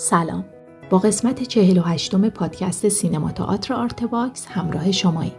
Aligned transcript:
سلام. 0.00 0.44
با 0.90 0.98
قسمت 0.98 1.42
48 1.42 2.16
پادکست 2.16 2.88
سینما 2.88 3.32
تئاتر 3.32 3.74
آرتباکس 3.74 4.46
همراه 4.46 4.92
شماییم 4.92 5.32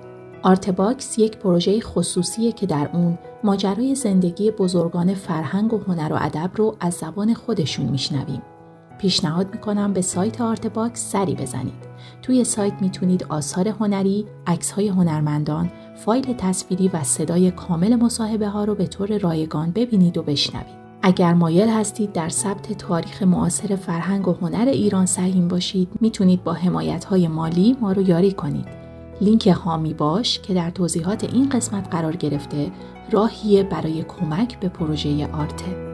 آرتباکس 0.43 1.19
یک 1.19 1.37
پروژه 1.37 1.81
خصوصیه 1.81 2.51
که 2.51 2.65
در 2.65 2.89
اون 2.93 3.17
ماجرای 3.43 3.95
زندگی 3.95 4.51
بزرگان 4.51 5.13
فرهنگ 5.13 5.73
و 5.73 5.77
هنر 5.77 6.13
و 6.13 6.17
ادب 6.21 6.51
رو 6.55 6.75
از 6.79 6.93
زبان 6.93 7.33
خودشون 7.33 7.85
میشنویم. 7.85 8.41
پیشنهاد 8.97 9.51
می‌کنم 9.51 9.93
به 9.93 10.01
سایت 10.01 10.41
آرتباکس 10.41 11.11
سری 11.11 11.35
بزنید. 11.35 11.89
توی 12.21 12.43
سایت 12.43 12.73
می‌تونید 12.81 13.25
آثار 13.29 13.67
هنری، 13.67 14.25
های 14.75 14.87
هنرمندان، 14.87 15.71
فایل 15.95 16.33
تصویری 16.33 16.87
و 16.87 17.03
صدای 17.03 17.51
کامل 17.51 17.95
مصاحبه 17.95 18.47
ها 18.47 18.63
رو 18.63 18.75
به 18.75 18.87
طور 18.87 19.17
رایگان 19.17 19.71
ببینید 19.71 20.17
و 20.17 20.23
بشنوید. 20.23 20.88
اگر 21.01 21.33
مایل 21.33 21.69
هستید 21.69 22.11
در 22.11 22.29
ثبت 22.29 22.73
تاریخ 22.73 23.23
معاصر 23.23 23.75
فرهنگ 23.75 24.27
و 24.27 24.33
هنر 24.33 24.65
ایران 24.65 25.05
سهیم 25.05 25.47
باشید 25.47 25.89
می‌تونید 26.01 26.43
با 26.43 26.53
حمایت 26.53 27.05
های 27.05 27.27
مالی 27.27 27.77
ما 27.81 27.91
رو 27.91 28.01
یاری 28.01 28.31
کنید. 28.31 28.65
لینک 29.21 29.47
هامی 29.47 29.93
باش 29.93 30.39
که 30.39 30.53
در 30.53 30.69
توضیحات 30.69 31.23
این 31.23 31.49
قسمت 31.49 31.87
قرار 31.91 32.15
گرفته 32.15 32.71
راهیه 33.11 33.63
برای 33.63 34.03
کمک 34.03 34.59
به 34.59 34.69
پروژه 34.69 35.27
آرته 35.27 35.89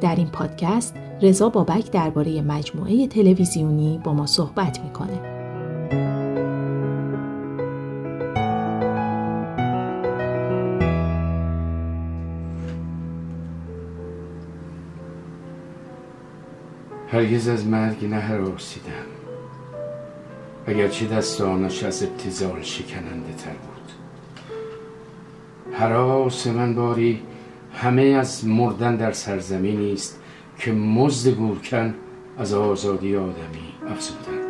در 0.00 0.16
این 0.16 0.28
پادکست 0.28 0.94
رضا 1.22 1.48
بابک 1.48 1.90
درباره 1.90 2.42
مجموعه 2.42 3.06
تلویزیونی 3.06 4.00
با 4.04 4.12
ما 4.12 4.26
صحبت 4.26 4.80
می‌کنه. 4.84 5.27
هرگز 17.18 17.48
از 17.48 17.66
مرگ 17.66 18.04
نهراسیدم. 18.04 18.92
اگرچه 20.66 21.06
دستانش 21.06 21.84
از 21.84 22.02
ابتزال 22.02 22.62
شکننده 22.62 23.32
تر 23.38 23.50
بود. 23.50 23.92
حراس 25.72 26.46
من 26.46 26.74
باری 26.74 27.22
همه 27.74 28.02
از 28.02 28.46
مردن 28.46 28.96
در 28.96 29.12
سرزمینی 29.12 29.92
است 29.92 30.20
که 30.58 30.72
مزد 30.72 31.30
گورکن 31.30 31.94
از 32.38 32.54
آزادی 32.54 33.16
آدمی 33.16 33.72
افزودن 33.90 34.48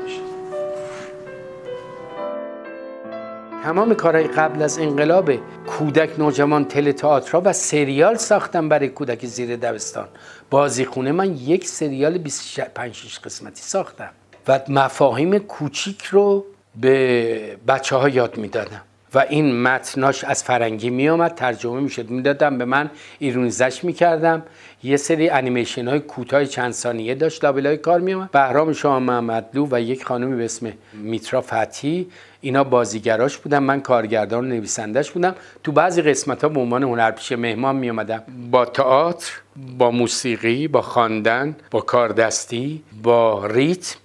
تمام 3.68 3.94
کارهای 3.94 4.24
قبل 4.24 4.62
از 4.62 4.78
انقلاب 4.78 5.30
کودک 5.78 6.18
نوجوان 6.18 6.64
تل 6.64 6.92
تئاتر 6.92 7.40
و 7.44 7.52
سریال 7.52 8.16
ساختم 8.16 8.68
برای 8.68 8.88
کودک 8.88 9.26
زیر 9.26 9.56
دبستان. 9.56 10.08
بازیخونه 10.50 11.12
من 11.12 11.36
یک 11.36 11.68
سریال 11.68 12.18
25 12.18 13.18
قسمتی 13.24 13.62
ساختم 13.62 14.10
و 14.48 14.60
مفاهیم 14.68 15.38
کوچیک 15.38 16.02
رو 16.02 16.44
به 16.80 17.56
بچه 17.68 17.96
ها 17.96 18.08
یاد 18.08 18.36
می‌دادم 18.36 18.80
و 19.14 19.24
این 19.28 19.62
متناش 19.62 20.24
از 20.24 20.44
فرنگی 20.44 20.90
می 20.90 21.08
آمد 21.08 21.34
ترجمه 21.34 21.80
می 21.80 21.90
شد 21.90 22.10
می‌دادم 22.10 22.58
به 22.58 22.64
من 22.64 22.90
ایرونیزش 23.18 23.84
می 23.84 23.92
کردم 23.92 24.42
یه 24.82 24.96
سری 24.96 25.30
انیمیشن 25.30 25.88
های 25.88 26.00
کوتاه 26.00 26.44
چند 26.44 26.72
ثانیه 26.72 27.14
داشت 27.14 27.44
لابلای 27.44 27.76
کار 27.76 28.00
می 28.00 28.14
آمد 28.14 28.30
بهرام 28.30 28.72
شاه 28.72 28.98
محمدلو 28.98 29.68
و 29.70 29.80
یک 29.80 30.04
خانمی 30.04 30.36
به 30.36 30.44
اسم 30.44 30.72
میترا 30.92 31.40
فتی 31.40 32.10
اینا 32.40 32.64
بازیگراش 32.64 33.38
بودم 33.38 33.62
من 33.62 33.80
کارگردان 33.80 34.44
و 34.44 34.48
نویسندش 34.48 35.10
بودم. 35.10 35.34
تو 35.64 35.72
بعضی 35.72 36.02
قسمت 36.02 36.42
ها 36.42 36.48
به 36.48 36.60
عنوان 36.60 36.82
هنرپیشه 36.82 37.36
مهمان 37.36 37.76
می 37.76 37.90
آمدم 37.90 38.22
با 38.50 38.64
تئاتر 38.64 39.32
با 39.78 39.90
موسیقی 39.90 40.68
با 40.68 40.82
خواندن 40.82 41.56
با 41.70 41.80
کاردستی 41.80 42.82
با 43.02 43.46
ریتم 43.46 43.96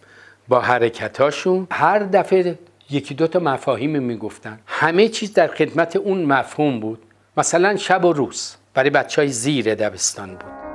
با 0.48 0.60
حرکتاشون 0.60 1.68
هر 1.72 2.00
دفعه 2.00 2.60
یکی 2.90 3.14
دو 3.14 3.28
تا 3.28 3.40
مفاهیم 3.40 4.04
می‌گفتن. 4.04 4.60
همه 4.68 5.10
چیز 5.10 5.34
در 5.34 5.48
خدمت 5.48 5.96
اون 5.96 6.26
مفهوم 6.26 6.80
بود. 6.80 7.00
مثلا 7.38 7.76
شب 7.76 8.06
و 8.06 8.14
روز. 8.14 8.56
برای 8.74 8.90
بچه 8.90 9.22
های 9.22 9.30
زیر 9.30 9.76
دبستان 9.76 10.30
بود. 10.30 10.73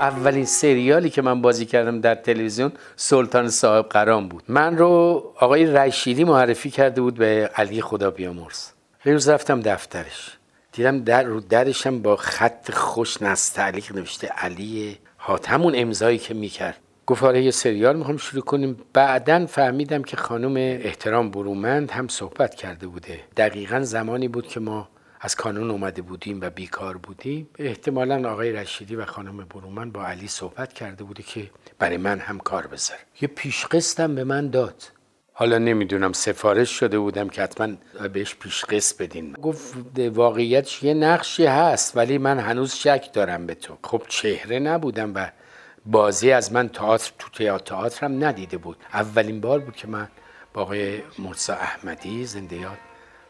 اولین 0.00 0.44
سریالی 0.44 1.10
که 1.10 1.22
من 1.22 1.42
بازی 1.42 1.66
کردم 1.66 2.00
در 2.00 2.14
تلویزیون 2.14 2.72
سلطان 2.96 3.48
صاحب 3.48 3.88
قرام 3.88 4.28
بود. 4.28 4.42
من 4.48 4.78
رو 4.78 4.88
آقای 5.36 5.66
رشیدی 5.66 6.24
معرفی 6.24 6.70
کرده 6.70 7.00
بود 7.00 7.14
به 7.14 7.50
علی 7.54 7.82
خدا 7.82 8.10
بیامرز. 8.10 8.68
روز 9.04 9.28
رفتم 9.28 9.60
دفترش. 9.60 10.36
دیدم 10.72 11.04
در 11.04 11.22
رو 11.22 11.40
درشم 11.40 12.02
با 12.02 12.16
خط 12.16 12.70
خوش 12.70 13.22
نستعلیق 13.22 13.96
نوشته 13.96 14.26
علی 14.26 14.98
هات 15.18 15.50
همون 15.50 15.72
امضایی 15.76 16.18
که 16.18 16.34
می‌کرد. 16.34 16.76
گفت 17.06 17.22
آره 17.22 17.42
یه 17.42 17.50
سریال 17.50 17.96
می‌خوام 17.96 18.16
شروع 18.16 18.42
کنیم. 18.42 18.76
بعدا 18.92 19.46
فهمیدم 19.46 20.02
که 20.02 20.16
خانم 20.16 20.56
احترام 20.56 21.30
برومند 21.30 21.90
هم 21.90 22.08
صحبت 22.08 22.54
کرده 22.54 22.86
بوده. 22.86 23.20
دقیقا 23.36 23.80
زمانی 23.80 24.28
بود 24.28 24.46
که 24.46 24.60
ما 24.60 24.88
از 25.20 25.34
کانون 25.34 25.70
اومده 25.70 26.02
بودیم 26.02 26.40
و 26.40 26.50
بیکار 26.50 26.96
بودیم. 26.96 27.48
احتمالا 27.58 28.30
آقای 28.30 28.52
رشیدی 28.52 28.96
و 28.96 29.04
خانم 29.04 29.36
برومند 29.36 29.92
با 29.92 30.06
علی 30.06 30.28
صحبت 30.28 30.72
کرده 30.72 31.04
بوده 31.04 31.22
که 31.22 31.50
برای 31.78 31.96
من 31.96 32.18
هم 32.18 32.38
کار 32.38 32.66
بذار 32.66 32.98
یه 33.20 33.28
پیشقستم 33.28 34.14
به 34.14 34.24
من 34.24 34.50
داد. 34.50 34.82
حالا 35.32 35.58
نمی‌دونم 35.58 36.12
سفارش 36.12 36.70
شده 36.70 36.98
بودم 36.98 37.28
که 37.28 37.42
حتما 37.42 37.74
بهش 38.12 38.34
پیشقست 38.34 39.02
بدین. 39.02 39.32
گفت 39.32 39.74
واقعیتش 39.98 40.82
یه 40.82 40.94
نقشی 40.94 41.46
هست 41.46 41.96
ولی 41.96 42.18
من 42.18 42.38
هنوز 42.38 42.74
شک 42.74 43.10
دارم 43.12 43.46
به 43.46 43.54
تو. 43.54 43.76
خب 43.84 44.02
چهره 44.08 44.58
نبودم 44.58 45.14
و 45.14 45.30
بازی 45.86 46.32
از 46.32 46.52
من 46.52 46.68
تئاتر 46.68 47.12
تو 47.18 47.58
تئاترم 47.58 48.24
ندیده 48.24 48.56
بود. 48.56 48.76
اولین 48.92 49.40
بار 49.40 49.58
بود 49.58 49.76
که 49.76 49.88
من 49.88 50.08
با 50.54 50.62
آقای 50.62 51.02
مرسا 51.18 51.54
احمدی 51.54 52.26
زنده 52.26 52.56
یاد 52.56 52.78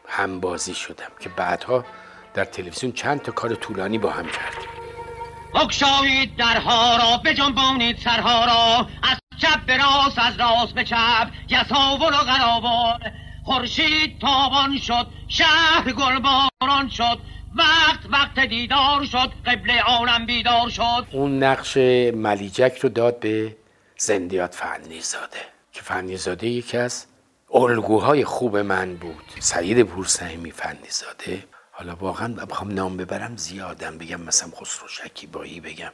هم 0.07 0.39
بازی 0.39 0.73
شدم 0.73 1.11
که 1.19 1.29
بعدها 1.29 1.85
در 2.33 2.45
تلویزیون 2.45 2.91
چند 2.91 3.21
تا 3.21 3.31
کار 3.31 3.55
طولانی 3.55 3.97
با 3.97 4.11
هم 4.11 4.25
کردیم. 4.25 4.69
بگشایید 5.55 6.35
درها 6.35 6.97
را 6.97 7.17
بجنبانید 7.17 7.97
سرها 7.97 8.45
را. 8.45 8.87
از 9.03 9.17
چپ 9.41 9.65
به 9.65 9.77
راست 9.77 10.19
از 10.19 10.39
راست 10.39 10.73
به 10.73 10.83
چپ. 10.83 11.27
یساول 11.49 12.13
و 12.13 12.17
قراول 12.17 13.11
خورشید 13.43 14.19
تابان 14.19 14.79
شد 14.79 15.07
شهر 15.27 15.91
گلباران 15.91 16.89
شد. 16.89 17.19
وقت 17.55 17.99
وقت 18.11 18.39
دیدار 18.39 19.05
شد 19.05 19.31
قبل 19.45 19.71
عالم 19.71 20.25
بیدار 20.25 20.69
شد. 20.69 21.07
اون 21.11 21.43
نقش 21.43 21.77
ملیجک 22.13 22.77
رو 22.77 22.89
داد 22.89 23.19
به 23.19 23.55
زندیات 23.97 24.55
فنیزاده 24.55 25.37
که 25.71 25.81
فنیزاده 25.81 26.47
یکی 26.47 26.77
از 26.77 27.05
الگوهای 27.53 28.25
خوب 28.25 28.57
من 28.57 28.95
بود. 28.95 29.23
سعید 29.39 29.83
پورسهمی 29.83 30.51
فنیزاده 30.51 31.43
حالا 31.71 31.95
واقعا 31.95 32.33
بخوام 32.33 32.71
نام 32.71 32.97
ببرم 32.97 33.37
زیادم 33.37 33.97
بگم 33.97 34.21
مثلا 34.21 34.49
خسرو 34.61 34.87
شکیبایی 34.87 35.59
بگم. 35.59 35.91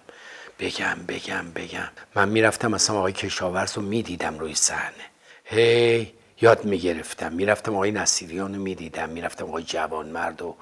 بگم 0.60 0.98
بگم 1.08 1.52
بگم. 1.56 1.90
من 2.16 2.30
می‌رفتم 2.30 2.72
مثلا 2.72 2.98
آقای 2.98 3.14
کشاورز 3.14 3.74
رو 3.78 3.82
می‌دیدم 3.82 4.40
روی 4.40 4.56
صحنه. 4.56 5.06
هی 5.44 6.14
یاد 6.42 6.66
می‌گرفتم. 6.66 7.34
می‌رفتم 7.34 7.74
آقای 7.76 7.92
نصیریان 7.92 8.56
رو 8.56 8.62
می‌دیدم. 8.62 9.10
می‌رفتم 9.10 9.46
آقای 9.46 9.64
جوان 9.64 10.06
مرد 10.10 10.42
و 10.42 10.56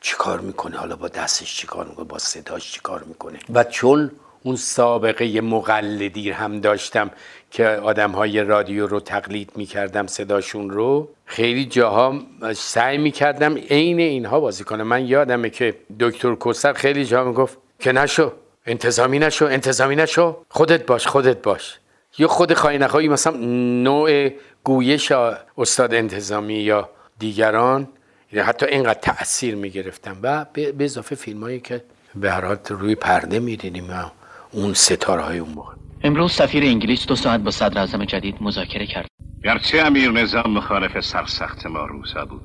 چیکار 0.00 0.40
می‌کنه؟ 0.40 0.76
حالا 0.76 0.96
با 0.96 1.08
دستش 1.08 1.56
چیکار 1.56 1.86
می‌کنه؟ 1.86 2.06
با 2.06 2.18
صداش 2.18 2.72
چیکار 2.72 3.02
می‌کنه؟ 3.02 3.38
و 3.54 3.64
چون 3.64 4.10
اون 4.46 4.56
سابقه 4.56 5.40
مقلدی 5.40 6.30
هم 6.30 6.60
داشتم 6.60 7.10
که 7.50 7.66
آدم 7.68 8.10
های 8.10 8.40
رادیو 8.40 8.86
رو 8.86 9.00
تقلید 9.00 9.50
می‌کردم 9.56 10.06
صداشون 10.06 10.70
رو. 10.70 11.08
خیلی 11.24 11.64
جاها 11.64 12.20
سعی 12.54 12.98
می‌کردم 12.98 13.54
عین 13.56 13.98
اینها 14.00 14.40
بازی 14.40 14.64
کنم. 14.64 14.82
من 14.82 15.06
یادمه 15.06 15.50
که 15.50 15.74
دکتر 16.00 16.34
کوسر 16.34 16.72
خیلی 16.72 17.04
جا 17.04 17.24
می‌گفت 17.24 17.58
که 17.78 17.92
نشو 17.92 18.32
انتظامی 18.66 19.18
نشو 19.18 19.44
انتظامی 19.44 19.96
نشو. 19.96 20.36
خودت 20.48 20.86
باش 20.86 21.06
خودت 21.06 21.42
باش. 21.42 21.78
یا 22.18 22.28
خود 22.28 22.54
خواهی 22.54 23.08
مثلا 23.08 23.36
نوع 23.82 24.28
گویش 24.64 25.12
استاد 25.58 25.94
انتظامی 25.94 26.54
یا 26.54 26.88
دیگران 27.18 27.88
حتی 28.36 28.66
اینقدر 28.66 29.00
تاثیر 29.00 29.54
می‌گرفتم. 29.54 30.16
و 30.22 30.44
به 30.52 30.74
اضافه 30.80 31.14
فیلم 31.14 31.40
هایی 31.40 31.60
که 31.60 31.82
به 32.14 32.30
هر 32.30 32.58
روی 32.68 32.94
پرده 32.94 33.38
می‌دیدیم. 33.38 33.90
و 33.90 34.10
اون 34.52 34.74
ستاره 34.74 35.22
های 35.22 35.38
اون 35.38 35.52
موقع. 35.52 35.74
امروز 36.02 36.32
سفیر 36.32 36.64
انگلیس 36.64 37.06
دو 37.06 37.16
ساعت 37.16 37.40
با 37.40 37.50
صدر 37.50 37.78
اعظم 37.78 38.04
جدید 38.04 38.34
مذاکره 38.40 38.86
کرد. 38.86 39.06
گرچه 39.44 39.78
امیر 39.78 40.10
نظام 40.10 40.50
مخالف 40.50 41.00
سرسخت 41.00 41.66
ما 41.66 41.84
روسا 41.84 42.24
بود 42.24 42.42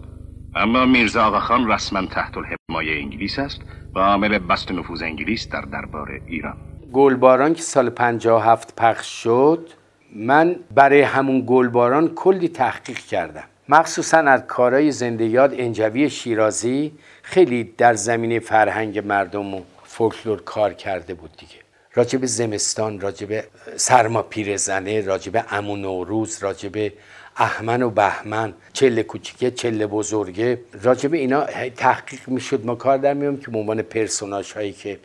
اما 0.56 0.86
میرزا 0.86 1.24
آقاخان 1.26 1.72
رسما 1.72 2.06
تحت 2.06 2.38
الحمایه 2.38 3.02
انگلیس 3.02 3.40
است 3.40 3.62
و 3.96 4.00
عامل 4.00 4.40
بست 4.40 4.72
نفوذ 4.72 5.02
انگلیس 5.02 5.50
در 5.50 5.62
دربار 5.62 6.12
ایران. 6.28 6.58
گلباران 6.94 7.54
که 7.54 7.62
سال 7.62 7.90
57 7.90 8.76
پخش 8.76 9.24
شد 9.24 9.70
من 10.16 10.56
برای 10.76 11.02
همون 11.02 11.44
گلباران 11.48 12.08
کلی 12.08 12.48
تحقیق 12.48 12.98
کردم. 12.98 13.44
مخصوصا 13.70 14.18
از 14.18 14.42
کارهای 14.48 14.92
زنده 14.92 15.26
یاد 15.26 15.54
انجوی 15.58 16.10
شیرازی 16.10 16.92
خیلی 17.22 17.64
در 17.64 17.94
زمینه 17.94 18.40
فرهنگ 18.40 19.00
مردم 19.00 19.54
و 19.54 19.62
فولکلور 19.84 20.42
کار 20.42 20.74
کرده 20.74 21.14
بود 21.14 21.32
دیگه. 21.38 21.61
راجب 21.94 22.26
زمستان 22.26 23.00
راجب 23.00 23.44
سرما 23.76 24.22
پیرزنه 24.22 25.02
راجب 25.02 25.46
امو 25.50 25.76
نوروز 25.76 26.44
راجب 26.44 26.92
احمن 27.38 27.84
و 27.84 27.90
بهمن 27.90 28.54
چله 28.74 29.04
کوچیکه 29.04 29.52
چله 29.52 29.88
بزرگه. 29.88 30.62
راجب 30.84 31.14
اینا 31.14 31.46
تحقیق 31.78 32.20
می‌شد 32.28 32.66
ما 32.66 32.76
کار 32.76 32.98
در 32.98 33.14
میام 33.14 33.38
که 33.38 33.52
به 33.52 33.58
عنوان 33.58 33.82
پرسوناج 33.82 34.52
هایی 34.54 34.74
که 34.74 35.00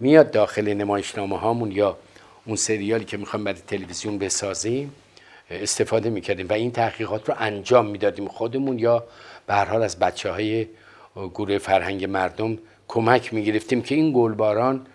میاد 0.00 0.30
داخل 0.30 0.74
نمایشنامه 0.74 1.38
هامون 1.38 1.72
یا 1.72 1.98
اون 2.46 2.56
سریالی 2.56 3.04
که 3.04 3.16
می‌خوایم 3.16 3.44
برای 3.44 3.60
تلویزیون 3.66 4.18
بسازیم 4.18 4.94
استفاده 5.50 6.10
می‌کردیم 6.10 6.48
و 6.48 6.52
این 6.52 6.70
تحقیقات 6.70 7.28
رو 7.28 7.34
انجام 7.38 7.86
می‌دادیم 7.86 8.28
خودمون 8.28 8.78
یا 8.78 9.04
به 9.46 9.54
هر 9.54 9.64
حال 9.64 9.82
از 9.82 9.98
بچه 9.98 10.30
های 10.30 10.66
گروه 11.16 11.58
فرهنگ 11.58 12.04
مردم 12.04 12.58
کمک 12.88 13.34
می‌گرفتیم 13.34 13.82
که 13.82 13.94
این 13.94 14.12
گلباران 14.16 14.86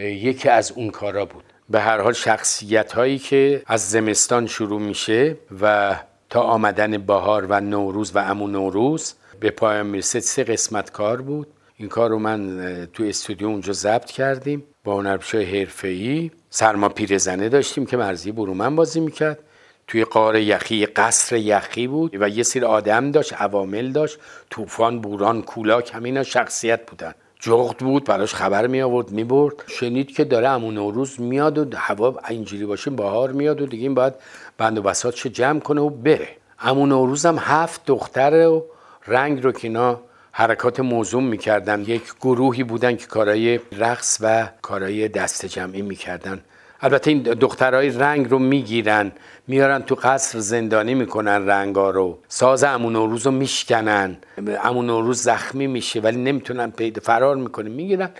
یکی 0.00 0.48
از 0.48 0.72
اون 0.72 0.90
کارا 0.90 1.24
بود. 1.24 1.44
به 1.70 1.80
هر 1.80 2.00
حال 2.00 2.12
شخصیت 2.12 2.92
هایی 2.92 3.18
که 3.18 3.62
از 3.66 3.90
زمستان 3.90 4.46
شروع 4.46 4.80
میشه 4.80 5.36
و 5.62 5.96
تا 6.30 6.40
آمدن 6.40 6.98
بهار 6.98 7.46
و 7.48 7.60
نوروز 7.60 8.16
و 8.16 8.18
امو 8.18 8.48
نوروز 8.48 9.14
به 9.40 9.50
پایان 9.50 9.86
می‌رسه 9.86 10.20
سه 10.20 10.44
قسمت 10.44 10.90
کار 10.90 11.22
بود. 11.22 11.46
این 11.76 11.88
کار 11.88 12.10
رو 12.10 12.18
من 12.18 12.88
تو 12.92 13.04
استودیو 13.04 13.48
اونجا 13.48 13.72
ضبط 13.72 14.10
کردیم 14.10 14.64
با 14.84 14.96
هنرپیشه 14.96 15.38
حرفه‌ای. 15.38 16.30
سرما 16.50 16.88
پیرزنه 16.88 17.48
داشتیم 17.48 17.86
که 17.86 17.96
مرزی 17.96 18.32
برومن 18.32 18.76
بازی 18.76 19.00
می‌کرد. 19.00 19.38
توی 19.86 20.04
قار 20.04 20.36
یخی 20.36 20.86
قصر 20.86 21.36
یخی 21.36 21.86
بود 21.86 22.16
و 22.20 22.28
یه 22.28 22.42
سری 22.42 22.64
آدم 22.64 23.10
داشت 23.10 23.32
عوامل 23.32 23.92
داشت 23.92 24.18
طوفان 24.50 25.00
بوران 25.00 25.42
کولاک 25.42 25.90
همینا 25.94 26.22
شخصیت 26.22 26.90
بودن. 26.90 27.14
جغد 27.44 27.76
بود 27.76 28.04
براش 28.04 28.34
خبر 28.34 28.66
می 28.66 28.82
آورد 28.82 29.10
می 29.10 29.24
برد 29.24 29.54
شنید 29.66 30.10
که 30.10 30.24
داره 30.24 30.48
امون 30.48 30.74
نوروز 30.74 31.20
میاد 31.20 31.58
و 31.58 31.76
هوا 31.76 32.18
اینجوری 32.28 32.66
باشه 32.66 32.90
بهار 32.90 33.32
میاد 33.32 33.60
و 33.60 33.66
دیگه 33.66 33.82
این 33.82 33.94
باید 33.94 34.14
بند 34.58 34.78
و 34.78 34.82
بساتشو 34.82 35.28
جمع 35.28 35.60
کنه 35.60 35.80
و 35.80 35.90
بره. 35.90 36.28
امون 36.60 36.88
نوروز 36.88 37.26
هم 37.26 37.38
هفت 37.38 37.80
دختر 37.86 38.46
و 38.46 38.64
رنگ 39.06 39.42
رو 39.42 39.52
که 39.52 39.68
اینا 39.68 40.00
حرکات 40.32 40.80
موزوم 40.80 41.24
می‌کردن. 41.24 41.80
یک 41.80 42.02
گروهی 42.20 42.64
بودن 42.64 42.96
که 42.96 43.06
کارهای 43.06 43.60
رقص 43.72 44.18
و 44.20 44.48
کارهای 44.62 45.08
دست 45.08 45.46
جمعی 45.46 45.82
می‌کردن. 45.82 46.40
البته 46.82 47.10
این 47.10 47.22
دخترهای 47.22 47.90
رنگ 47.90 48.30
رو 48.30 48.38
می‌گیرن 48.38 49.12
میارن 49.46 49.82
تو 49.82 49.94
قصر 49.94 50.38
زندانی 50.38 50.94
می‌کنن 50.94 51.46
رنگا 51.46 51.90
رو. 51.90 52.18
ساز 52.28 52.64
امون 52.64 52.94
روز 52.94 53.26
رو 53.26 53.32
میشکنن. 53.32 54.16
امون 54.64 54.88
روز 54.88 55.22
زخمی 55.22 55.66
میشه 55.66 56.00
ولی 56.00 56.16
نمی‌تونن 56.16 56.70
پیدا 56.70 57.00
فرار 57.04 57.36
می‌کنه 57.36 57.70
می‌گیرن. 57.70 58.10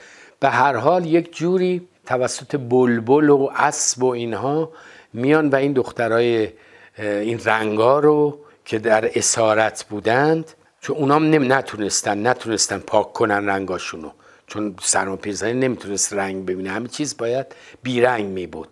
به 0.41 0.49
هر 0.49 0.77
حال 0.77 1.07
یک 1.07 1.37
جوری 1.37 1.89
توسط 2.07 2.57
بلبل 2.57 3.29
و 3.29 3.49
اسب 3.57 4.03
و 4.03 4.07
اینها 4.07 4.73
میان 5.13 5.49
و 5.49 5.55
این 5.55 5.73
دخترای 5.73 6.49
این 6.99 7.41
رنگا 7.45 7.99
رو 7.99 8.39
که 8.65 8.79
در 8.79 9.11
اسارت 9.15 9.85
بودند 9.85 10.51
چون 10.81 10.97
اونام 10.97 11.53
نتونستن 11.53 12.27
نتونستن 12.27 12.79
پاک 12.79 13.13
کنن 13.13 13.47
رنگاشونو. 13.47 14.11
چون 14.53 14.75
سرما 14.83 15.17
پیرزنی 15.17 15.53
نمی‌تونست 15.53 16.13
رنگ 16.13 16.47
ببینه. 16.47 16.71
همه 16.71 16.89
چیز 16.89 17.17
باید 17.17 17.47
بیرنگ 17.83 18.25
می 18.25 18.47
بود 18.47 18.69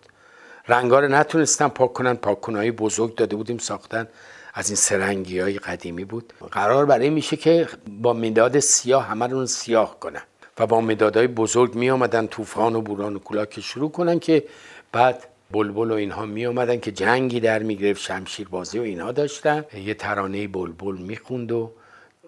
رنگا 0.67 0.99
رو 0.99 1.07
نتونستن 1.07 1.67
پاک 1.67 1.93
کنن. 1.93 2.13
پاک 2.13 2.39
بزرگ 2.71 3.15
داده 3.15 3.35
بودیم 3.35 3.57
ساختن 3.57 4.07
از 4.53 4.69
این 4.69 4.75
سرنگی 4.75 5.39
های 5.39 5.59
قدیمی 5.59 6.05
بود. 6.05 6.33
قرار 6.51 6.85
برای 6.85 7.09
میشه 7.09 7.37
که 7.37 7.67
با 8.01 8.13
مداد 8.13 8.59
سیاه 8.59 9.07
همه 9.07 9.27
رو 9.27 9.45
سیاه 9.45 9.99
کنن 9.99 10.21
و 10.59 10.67
با 10.67 10.81
مدادهای 10.81 11.27
بزرگ 11.27 11.75
می 11.75 11.89
آمدن 11.89 12.27
طوفان 12.27 12.75
و 12.75 12.81
بوران 12.81 13.15
و 13.15 13.19
کولاک 13.19 13.59
شروع 13.59 13.91
کنن 13.91 14.19
که 14.19 14.43
بعد 14.91 15.27
بلبل 15.51 15.91
و 15.91 15.93
اینها 15.93 16.25
می 16.25 16.45
آمدن 16.45 16.79
که 16.79 16.91
جنگی 16.91 17.39
در 17.39 17.63
می 17.63 17.75
گرفت 17.75 18.01
شمشیر 18.01 18.47
بازی 18.47 18.79
و 18.79 18.81
اینها 18.81 19.11
داشتن. 19.11 19.65
یه 19.85 19.93
ترانه 19.93 20.47
بلبل 20.47 20.97
می‌خوند 20.97 21.51
و 21.51 21.71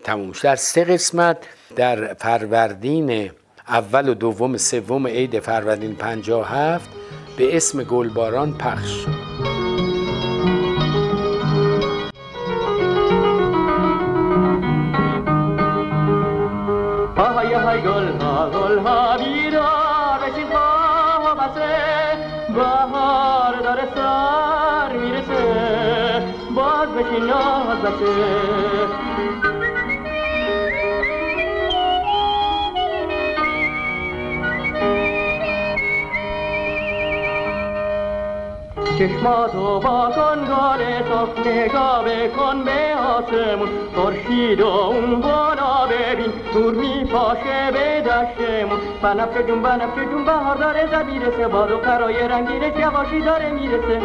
تموم 0.04 0.32
در 0.44 0.56
سه 0.56 0.84
قسمت 0.84 1.38
در 1.76 2.14
فروردین 2.14 3.32
اول 3.68 4.10
و 4.10 4.14
دوم 4.14 4.58
سوم 4.58 5.08
عید 5.08 5.40
فروردین 5.40 5.96
57 5.96 6.90
به 7.38 7.58
اسم 7.58 7.84
گلباران 7.84 8.54
پخش 8.54 8.90
شد. 8.90 9.24
های 17.54 17.82
گل 17.82 18.08
ها 18.22 18.50
گل 18.50 18.78
ها 18.78 19.18
بیدار 19.18 20.20
بشین 20.20 20.48
خواه 20.52 21.36
بسه 21.36 21.76
بهار 22.56 23.62
داره 23.64 23.88
سر 23.96 24.98
می‌رسه. 24.98 26.24
باز 26.56 26.90
بشین 26.90 27.26
ناز 27.26 27.78
بسه. 27.78 28.43
چشماتو 39.00 39.80
با 39.80 40.12
کن 40.16 40.48
گاره 40.48 41.04
تو 41.04 41.50
نگاه 41.50 42.06
بکن 42.06 42.64
به 42.64 42.96
آسمون. 42.96 43.70
خورشید 43.96 44.62
و 44.62 44.68
اون 44.68 45.22
بالا 45.22 45.88
ببین 45.88 46.34
نور 46.56 46.74
میپاشه 46.74 47.72
به 47.74 48.02
دشتمون. 48.02 48.80
بنفشه 49.02 49.44
جون 49.44 49.62
بنفشه 49.62 50.06
جون 50.06 50.26
بهار 50.26 50.56
داره 50.56 50.88
زبیرسه. 50.92 51.48
باد 51.48 51.72
و 51.72 51.78
قرای 51.78 52.28
رنگینش 52.28 52.80
یواشی 52.80 53.22
داره 53.22 53.52
می‌رسه. 53.52 54.02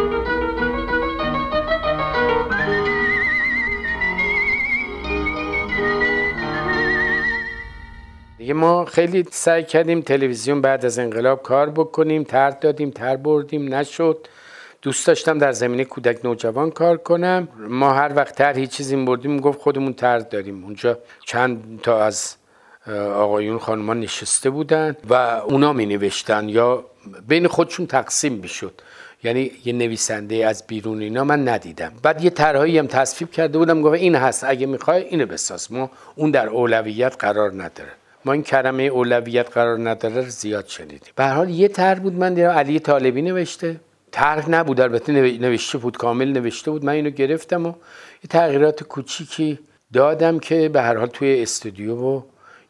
ما 8.54 8.84
خیلی 8.84 9.24
سعی 9.30 9.64
کردیم 9.64 10.00
تلویزیون 10.00 10.60
بعد 10.60 10.84
از 10.84 10.98
انقلاب 10.98 11.42
کار 11.42 11.70
بکنیم. 11.70 12.24
تر 12.24 12.50
دادیم 12.50 12.90
تر 12.90 13.16
بردیم 13.16 13.74
نشد. 13.74 14.26
دوست 14.82 15.06
داشتم 15.06 15.38
در 15.38 15.52
زمینه 15.52 15.84
کودک 15.84 16.24
نوجوان 16.24 16.70
کار 16.70 16.96
کنم. 16.96 17.48
ما 17.58 17.92
هر 17.92 18.12
وقت 18.16 18.34
طرحی 18.34 18.66
چیزی 18.66 18.96
بردیم 18.96 19.40
گفت 19.40 19.60
خودمون 19.60 19.94
طرح 19.94 20.22
داریم. 20.22 20.64
اونجا 20.64 20.98
چند 21.26 21.80
تا 21.82 22.04
از 22.04 22.34
آقایون 23.14 23.58
خانمان 23.58 24.00
نشسته 24.00 24.50
بودن 24.50 24.96
و 25.10 25.14
اونا 25.14 25.72
می 25.72 25.86
نوشتن 25.86 26.48
یا 26.48 26.84
بین 27.28 27.48
خودشون 27.48 27.86
تقسیم 27.86 28.32
می‌شد. 28.32 28.80
یعنی 29.22 29.50
یه 29.64 29.72
نویسنده 29.72 30.46
از 30.46 30.66
بیرون 30.66 31.00
اینا 31.00 31.24
من 31.24 31.48
ندیدم. 31.48 31.92
بعد 32.02 32.24
یه 32.24 32.30
طرحی 32.30 32.78
هم 32.78 32.86
تصفیب 32.86 33.30
کرده 33.30 33.58
بودم 33.58 33.82
گفت 33.82 33.94
این 33.94 34.14
هست 34.14 34.44
اگه 34.44 34.66
می‌خوای 34.66 35.02
اینو 35.02 35.26
بساز. 35.26 35.72
ما 35.72 35.90
اون 36.16 36.30
در 36.30 36.48
اولویت 36.48 37.16
قرار 37.18 37.52
نداره. 37.52 37.90
ما 38.24 38.32
این 38.32 38.42
کرمه 38.42 38.82
اولویت 38.82 39.52
قرار 39.52 39.90
نداره 39.90 40.28
زیاد 40.28 40.66
شنیدیم. 40.66 41.12
به 41.16 41.26
حال 41.26 41.50
یه 41.50 41.68
طرح 41.68 41.98
بود 41.98 42.12
من 42.12 42.34
دیدم 42.34 42.50
علی 42.50 42.80
طالبی 42.80 43.22
نوشته. 43.22 43.80
طرح 44.12 44.50
نبود. 44.50 44.80
البته 44.80 45.12
نوشته 45.12 45.78
بود 45.78 45.96
کامل 45.96 46.28
نوشته 46.28 46.70
بود. 46.70 46.84
من 46.84 46.92
اینو 46.92 47.10
گرفتم 47.10 47.66
و 47.66 47.68
یه 47.68 48.28
تغییرات 48.30 48.84
کوچیکی 48.84 49.58
دادم 49.92 50.38
که 50.38 50.68
به 50.68 50.82
هر 50.82 50.96
حال 50.96 51.06
توی 51.06 51.42
استودیو 51.42 51.96
و 51.96 52.22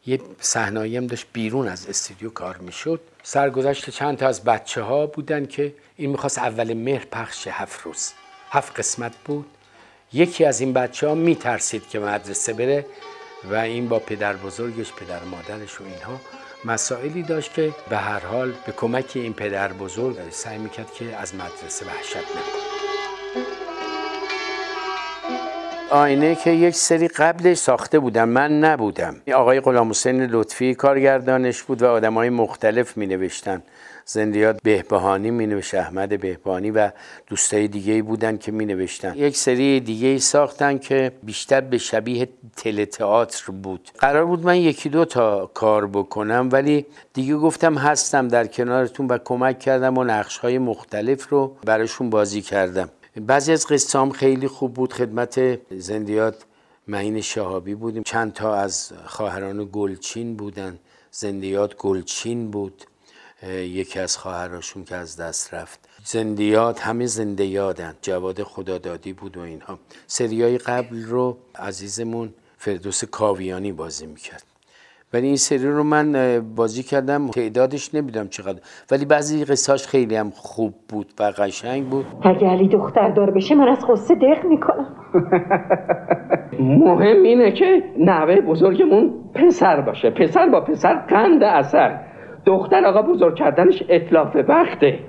یه 0.05 0.19
صحنایی 0.39 0.97
هم 0.97 1.07
داشت 1.07 1.25
بیرون 1.33 1.67
از 1.67 1.89
استودیو 1.89 2.29
کار 2.29 2.57
می‌شد. 2.57 3.01
سرگذشت 3.23 3.89
چند 3.89 4.17
تا 4.17 4.27
از 4.27 4.43
بچه 4.43 4.81
ها 4.81 5.05
بودن 5.07 5.45
که 5.45 5.73
این 5.95 6.09
می‌خواست 6.09 6.37
اول 6.37 6.73
مهر 6.73 7.05
پخش 7.11 7.47
هفت 7.47 7.81
روز. 7.81 8.11
هفت 8.49 8.79
قسمت 8.79 9.13
بود. 9.25 9.45
یکی 10.13 10.45
از 10.45 10.61
این 10.61 10.73
بچه 10.73 11.07
ها 11.07 11.15
میترسید 11.15 11.89
که 11.89 11.99
مدرسه 11.99 12.53
بره 12.53 12.85
و 13.51 13.55
این 13.55 13.87
با 13.87 13.99
پدر 13.99 14.33
بزرگش 14.33 14.93
پدر 14.93 15.23
مادرش 15.23 15.81
و 15.81 15.83
اینها 15.83 16.21
مسائلی 16.65 17.23
داشت 17.23 17.53
که 17.53 17.73
به 17.89 17.97
هر 17.97 18.19
حال 18.19 18.53
به 18.65 18.71
کمک 18.71 19.11
این 19.15 19.33
پدر 19.33 19.73
بزرگ 19.73 20.15
سعی 20.29 20.57
می‌کرد 20.57 20.91
که 20.93 21.15
از 21.15 21.35
مدرسه 21.35 21.85
وحشت 21.85 22.17
نکنه 22.17 22.69
آینه 25.89 26.35
که 26.35 26.51
یک 26.51 26.75
سری 26.75 27.07
قبلش 27.07 27.57
ساخته 27.57 27.99
بودم 27.99 28.29
من 28.29 28.59
نبودم. 28.59 29.15
آقای 29.35 29.59
غلام 29.59 29.89
حسین 29.89 30.21
لطفی 30.21 30.75
کارگردانش 30.75 31.63
بود 31.63 31.81
و 31.81 31.87
آدم 31.87 32.13
های 32.13 32.29
مختلف 32.29 32.97
می 32.97 33.07
نوشتن 33.07 33.61
زندیات 34.11 34.59
بهبهانی 34.63 35.31
می 35.31 35.47
نوشت 35.47 35.75
احمد 35.75 36.19
بهبهانی 36.19 36.71
و 36.71 36.91
دوستای 37.27 37.67
دیگه 37.67 38.03
بودن 38.03 38.37
که 38.37 38.51
می 38.51 38.65
نوشتن 38.65 39.13
یک 39.15 39.37
سری 39.37 39.79
دیگه 39.79 40.17
ساختن 40.17 40.77
که 40.77 41.11
بیشتر 41.23 41.61
به 41.61 41.77
شبیه 41.77 42.29
تئاتر 42.91 43.51
بود. 43.51 43.89
قرار 43.99 44.25
بود 44.25 44.45
من 44.45 44.57
یکی 44.57 44.89
دو 44.89 45.05
تا 45.05 45.45
کار 45.53 45.87
بکنم 45.87 46.49
ولی 46.51 46.85
دیگه 47.13 47.35
گفتم 47.35 47.77
هستم 47.77 48.27
در 48.27 48.47
کنارتون 48.47 49.07
و 49.07 49.17
کمک 49.17 49.59
کردم 49.59 49.97
و 49.97 50.03
نقش 50.03 50.37
های 50.37 50.57
مختلف 50.57 51.29
رو 51.29 51.57
براشون 51.65 52.09
بازی 52.09 52.41
کردم. 52.41 52.89
بعضی 53.21 53.51
از 53.51 53.67
قصه 53.67 54.09
خیلی 54.09 54.47
خوب 54.47 54.73
بود. 54.73 54.93
خدمت 54.93 55.59
زندیات 55.79 56.45
معین 56.87 57.21
شهابی 57.21 57.75
بودیم. 57.75 58.03
چند 58.03 58.33
تا 58.33 58.55
از 58.55 58.91
خواهران 59.05 59.69
گلچین 59.71 60.35
بودن. 60.35 60.79
زندیات 61.11 61.75
گلچین 61.77 62.51
بود. 62.51 62.85
یکی 63.47 63.99
از 63.99 64.17
خواهراشون 64.17 64.83
که 64.83 64.95
از 64.95 65.17
دست 65.17 65.53
رفت. 65.53 65.89
زندیات 66.03 66.81
همه 66.81 67.05
زنده 67.05 67.45
یادن 67.45 67.93
جواد 68.01 68.43
خدادادی 68.43 69.13
بود 69.13 69.37
و 69.37 69.41
اینها. 69.41 69.79
سریای 70.07 70.57
قبل 70.57 71.03
رو 71.03 71.37
عزیزمون 71.59 72.29
فردوس 72.57 73.03
کاویانی 73.03 73.71
بازی 73.71 74.05
می‌کرد. 74.05 74.43
ولی 75.13 75.27
این 75.27 75.35
سری 75.35 75.71
رو 75.71 75.83
من 75.83 76.39
بازی 76.55 76.83
کردم. 76.83 77.27
تعدادش 77.27 77.95
نمی‌دونم 77.95 78.27
چقدر. 78.27 78.59
ولی 78.91 79.05
بعضی 79.05 79.45
قصاش 79.45 79.87
خیلی 79.87 80.15
هم 80.15 80.29
خوب 80.35 80.73
بود 80.89 81.13
و 81.19 81.23
قشنگ 81.23 81.85
بود. 81.89 82.05
اگه 82.23 82.47
علی 82.47 82.67
دختر 82.67 83.09
دار 83.09 83.31
بشه 83.31 83.55
من 83.55 83.67
از 83.67 83.85
قصه 83.89 84.15
دق 84.15 84.45
می‌کنم. 84.45 84.95
مهم 86.59 87.23
اینه 87.23 87.51
که 87.51 87.83
نوه 87.97 88.41
بزرگمون 88.41 89.13
پسر 89.33 89.81
باشه. 89.81 90.09
پسر 90.09 90.49
با 90.49 90.61
پسر 90.61 90.93
قند 90.93 91.43
اثر. 91.43 92.08
دختر 92.49 92.85
آقا 92.85 93.01
بزرگ 93.01 93.35
کردنش 93.35 93.83
اطلاف 93.89 94.35
بخته. 94.35 94.99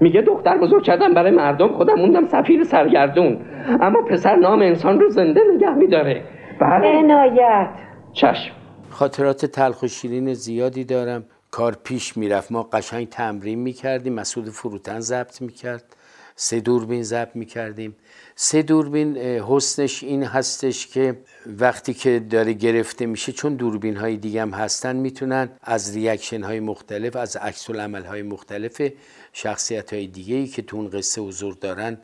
میگه 0.00 0.20
دختر 0.20 0.58
بزرگ 0.58 0.82
کردن 0.82 1.14
برای 1.14 1.30
مردم 1.30 1.68
خودم 1.68 1.94
موندم 1.94 2.26
سفیر 2.26 2.64
سرگردون. 2.64 3.40
اما 3.80 4.02
پسر 4.02 4.36
نام 4.36 4.60
انسان 4.62 5.00
رو 5.00 5.08
زنده 5.08 5.40
نگه 5.54 5.74
میداره. 5.74 6.24
بله 6.60 6.88
عنایت. 6.88 7.70
چشم. 8.12 8.52
خاطرات 8.90 9.46
تلخ 9.46 9.82
و 9.82 9.86
شیرین 9.86 10.34
زیادی 10.34 10.84
دارم. 10.84 11.24
کار 11.50 11.76
پیش 11.84 12.16
می‌رفت. 12.16 12.52
ما 12.52 12.62
قشنگ 12.62 13.08
تمرین 13.08 13.58
می‌کردیم. 13.58 14.14
مسعود 14.14 14.48
فروتن 14.48 15.00
ضبط 15.00 15.42
می‌کرد. 15.42 15.96
سه 16.36 16.60
دوربین 16.60 17.02
ضبط 17.02 17.36
می‌کردیم. 17.36 17.96
سه 18.36 18.62
دوربین 18.62 19.16
حسنش 19.18 20.02
این 20.02 20.22
هستش 20.22 20.86
که 20.86 21.18
وقتی 21.46 21.94
که 21.94 22.18
داره 22.30 22.52
گرفته 22.52 23.06
میشه 23.06 23.32
چون 23.32 23.54
دوربین 23.54 23.96
های 23.96 24.16
دیگه 24.16 24.42
هم 24.42 24.50
هستن 24.50 24.96
می‌تونن 24.96 25.48
از 25.62 25.96
ریاکشن 25.96 26.42
های 26.42 26.60
مختلف 26.60 27.16
از 27.16 27.36
عکس 27.36 27.70
العمل 27.70 28.04
های 28.04 28.22
مختلف 28.22 28.82
شخصیت 29.32 29.92
های 29.92 30.06
دیگه 30.06 30.36
ای 30.36 30.46
که 30.46 30.62
تو 30.62 30.76
اون 30.76 30.90
قصه 30.90 31.20
حضور 31.20 31.54
دارن 31.60 31.98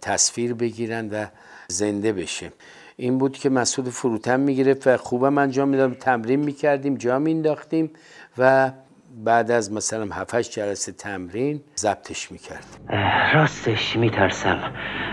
تصویر 0.00 0.54
بگیرن 0.54 1.08
و 1.08 1.26
زنده 1.68 2.12
بشه. 2.12 2.52
این 2.96 3.18
بود 3.18 3.38
که 3.38 3.50
مسعود 3.50 3.88
فروتن 3.88 4.40
می‌گرفت 4.40 4.86
و 4.86 4.96
خوبم 4.96 5.38
انجام 5.38 5.68
می‌دادم. 5.68 5.94
تمرین 5.94 6.40
می‌کردیم 6.40 6.94
جا 6.94 7.18
مینداختیم 7.18 7.90
و 8.38 8.72
بعد 9.16 9.50
از 9.50 9.72
مثلا 9.72 10.14
7 10.14 10.40
جلسه 10.40 10.92
تمرین 10.92 11.60
ضبطش 11.76 12.32
می‌کرد. 12.32 12.66
راستش 13.34 13.96
میترسم. 13.96 14.58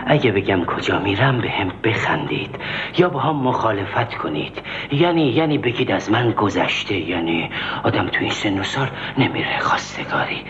اگه 0.08 0.32
بگم 0.32 0.66
کجا 0.66 1.00
میرم 1.00 1.42
به 1.42 1.50
هم 1.50 1.72
بخندید. 1.84 2.56
یا 2.98 3.10
با 3.10 3.20
هم 3.20 3.36
مخالفت 3.36 4.14
کنید. 4.14 4.62
یعنی 4.92 5.32
یعنی 5.32 5.58
بگید 5.58 5.92
از 5.92 6.12
من 6.12 6.32
گذشته. 6.32 6.96
یعنی 6.96 7.50
آدم 7.84 8.08
توی 8.08 8.20
این 8.20 8.32
سن 8.32 8.60
و 8.60 8.64
سال 8.64 8.88
نمیره 9.18 9.60
خواستگاری. 9.60 10.44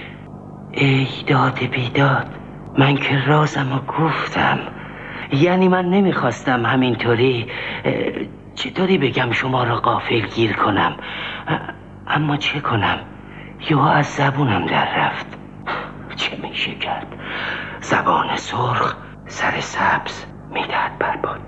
ای 0.72 1.08
داد 1.28 1.60
بیداد 1.60 2.28
من 2.78 2.96
که 2.96 3.26
رازم 3.26 3.74
و 3.74 3.80
گفتم. 3.80 4.60
یعنی 5.34 5.68
من 5.68 5.86
نمی‌خواستم 5.86 6.66
همینطوری 6.66 7.48
چطوری 8.56 8.98
بگم 8.98 9.32
شما 9.32 9.64
را 9.64 9.76
قافل 9.76 10.22
گیر 10.36 10.54
کنم؟ 10.54 10.98
اما 12.08 12.38
چه 12.38 12.60
کنم؟ 12.60 13.00
یا 13.60 13.84
از 13.84 14.06
زبونم 14.06 14.66
در 14.66 14.98
رفت. 14.98 15.26
چه 16.16 16.38
میشه 16.42 16.76
کرد؟ 16.76 17.08
زبان 17.82 18.36
سرخ 18.36 18.96
سر 19.28 19.60
سبز 19.60 20.24
می‌دهد 20.52 21.00
برباد. 21.00 21.40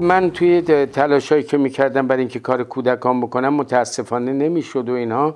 من 0.00 0.30
توی 0.30 0.62
تلاشایی 0.86 1.42
که 1.42 1.58
می‌کردم 1.58 2.06
برای 2.06 2.20
اینکه 2.20 2.38
کار 2.38 2.64
کودکان 2.64 3.20
بکنم 3.20 3.54
متاسفانه 3.54 4.32
نمی‌شد 4.32 4.88
و 4.88 4.92
اینها. 4.92 5.34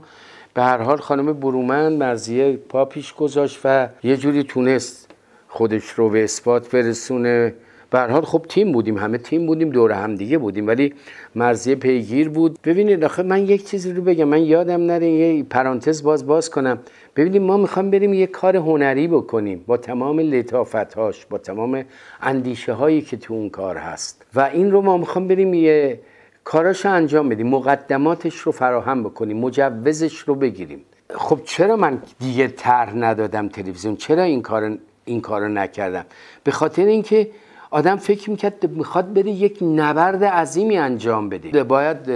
به 0.55 0.63
هر 0.63 0.83
حال 0.83 0.97
خانم 0.97 1.33
برومن 1.33 1.93
مرزیه 1.93 2.57
پا 2.57 2.85
پیش 2.85 3.15
گذاشت 3.15 3.61
و 3.65 3.89
یه 4.03 4.17
جوری 4.17 4.43
تونست 4.43 5.11
خودش 5.49 5.91
رو 5.91 6.11
به 6.11 6.25
اثبات 6.25 6.71
برسونه. 6.71 7.55
به 7.91 8.01
حال 8.01 8.23
خب 8.23 8.47
تیم 8.49 8.73
بودیم 8.73 8.99
همه 8.99 9.19
تیم 9.19 9.47
بودیم 9.47 9.71
دور 9.71 9.93
هم 9.93 10.15
دیگه 10.15 10.39
بودیم 10.39 10.67
ولی 10.67 10.95
مرزیه 11.35 11.75
پیگیر 11.75 12.29
بود. 12.29 12.59
ببینید 12.65 13.05
آخه 13.05 13.23
من 13.23 13.43
یک 13.43 13.67
چیزی 13.67 13.93
رو 13.93 14.03
بگم 14.03 14.29
من 14.29 14.43
یادم 14.43 14.83
نره 14.83 15.09
یه 15.09 15.43
پرانتز 15.43 16.03
باز 16.03 16.27
باز 16.27 16.51
کنم. 16.51 16.79
ببینید 17.17 17.43
ما 17.43 17.57
می‌خوام 17.57 17.91
بریم 17.91 18.15
یه 18.15 18.27
کار 18.27 18.57
هنری 18.57 19.09
بکنیم 19.09 19.65
با 19.67 19.77
تمام 19.77 20.21
لطافتهاش 20.21 21.27
با 21.27 21.39
تمام 21.39 21.85
اندیشه 22.23 22.73
هایی 22.73 23.03
که 23.03 23.17
تو 23.17 23.35
اون 23.35 23.51
کار 23.51 23.77
هست. 23.77 24.27
و 24.35 24.41
این 24.41 24.71
رو 24.71 24.81
ما 24.81 24.97
می‌خوام 24.97 25.29
بریم 25.29 25.55
یه 25.55 26.01
کاراش 26.45 26.87
انجام 26.87 27.29
بدیم 27.29 27.47
مقدماتش 27.47 28.37
رو 28.37 28.53
فراهم 28.53 29.03
بکنیم 29.03 29.37
مجوزش 29.37 30.19
رو 30.19 30.35
بگیریم. 30.35 30.81
خب 31.15 31.41
چرا 31.45 31.77
من 31.77 32.03
دیگه 32.19 32.49
طرح 32.49 32.95
ندادم 32.95 33.49
تلویزیون؟ 33.49 33.97
چرا 33.97 34.23
این 34.23 34.43
کار 34.43 34.79
این 35.05 35.21
کارو 35.21 35.49
نکردم؟ 35.49 36.05
به 36.45 36.51
خاطر 36.51 36.85
اینکه 36.85 37.29
آدم 37.71 37.97
فکر 37.97 38.31
می‌کرد 38.31 38.71
می‌خواد 38.71 39.13
بره 39.13 39.31
یک 39.31 39.59
نبرد 39.63 40.25
عظیمی 40.25 40.77
انجام 40.77 41.29
بده. 41.29 41.65
باید 41.65 42.11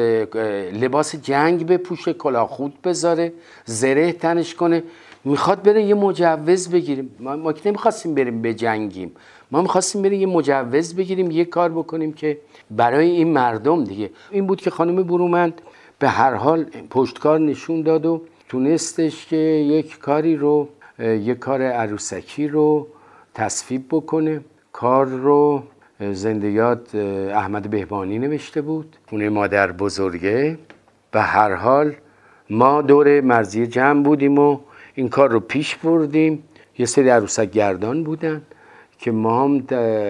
لباس 0.85 1.16
جنگ 1.16 1.66
بپوشه 1.66 2.12
کلاه 2.12 2.49
خود 2.49 2.83
بذاره 2.83 3.33
زره 3.64 4.12
تنش 4.12 4.54
کنه. 4.54 4.83
می‌خواد 5.25 5.62
بره 5.62 5.83
یه 5.83 5.95
مجوز 5.95 6.71
بگیریم 6.71 7.11
ما, 7.21 7.37
ما 7.37 7.52
که 7.52 7.69
نمی‌خواستیم 7.69 8.14
بریم 8.14 8.42
بجنگیم 8.42 9.12
ما 9.50 9.62
می‌خواستیم 9.62 10.02
بریم 10.02 10.21
یه 10.21 10.26
مجوز 10.26 10.97
بگیریم 10.97 11.30
یه 11.30 11.45
کار 11.45 11.69
بکنیم 11.69 12.12
که 12.12 12.38
برای 12.71 13.11
این 13.11 13.28
مردم 13.33 13.85
دیگه. 13.85 14.11
این 14.30 14.47
بود 14.47 14.61
که 14.61 14.71
خانم 14.71 15.02
برومند 15.02 15.61
به 15.99 16.09
هر 16.09 16.35
حال 16.35 16.64
پشتکار 16.90 17.38
نشون 17.38 17.83
داد 17.83 18.07
و 18.07 18.23
تونستش 18.49 19.26
که 19.26 19.37
یک 19.37 19.99
کاری 19.99 20.37
رو 20.37 20.69
یک 20.99 21.38
کار 21.38 21.62
عروسکی 21.62 22.49
رو 22.49 22.87
تصویب 23.35 23.85
بکنه. 23.90 24.40
کار 24.81 25.07
رو 25.07 25.63
زندیات 26.01 26.95
احمد 26.95 27.71
بهبانی 27.71 28.19
نوشته 28.19 28.63
بود. 28.63 28.97
خونه 29.09 29.29
مادر 29.29 29.73
بزرگه. 29.73 30.59
به 31.11 31.21
هر 31.21 31.55
حال 31.55 31.95
ما 32.51 32.83
دور 32.83 33.21
مرزی 33.21 33.67
جمع 33.67 34.03
بودیم 34.03 34.39
و 34.39 34.59
این 34.95 35.09
کار 35.09 35.31
رو 35.31 35.41
پیش 35.41 35.77
بردیم. 35.77 36.43
یه 36.79 36.87
سری 36.87 37.09
عروسک 37.09 37.51
گردان 37.51 38.05
بودن 38.05 38.43
که 38.99 39.11
ما 39.11 39.45
هم 39.45 39.61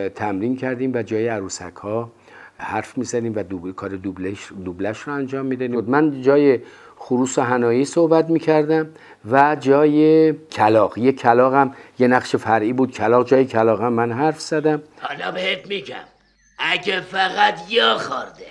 تمرین 0.09 0.57
کردیم 0.57 0.93
و 0.95 1.03
جای 1.03 1.29
عروسک 1.29 1.77
ها 1.77 2.11
حرف 2.59 2.99
می‌زنیم 2.99 3.33
و 3.37 3.43
دوبل 3.43 3.73
کار 3.73 3.91
دوبلش, 3.91 4.53
دوبلش 4.65 5.01
رو 5.01 5.13
انجام 5.13 5.47
می‌دادیم. 5.47 5.81
من 5.81 6.23
جای 6.23 6.59
خروس 7.03 7.39
و 7.39 7.43
هنایی 7.43 7.85
صحبت 7.85 8.31
می‌کردم 8.31 8.89
و 9.31 9.57
جای 9.61 10.33
کلاق 10.33 10.99
یه 10.99 11.13
کلاقم 11.13 11.75
یه 11.99 12.07
نقش 12.09 12.37
فرعی 12.37 12.73
بود. 12.73 12.93
کلاق 12.93 13.29
جای 13.29 13.45
کلاقم 13.45 13.93
من 13.93 14.13
حرف 14.13 14.41
زدم. 14.41 14.83
حالا 15.01 15.31
بهت 15.31 15.67
میگم. 15.67 16.05
اگه 16.59 17.01
فقط 17.01 17.59
یا 17.69 17.99
خورده. 17.99 18.47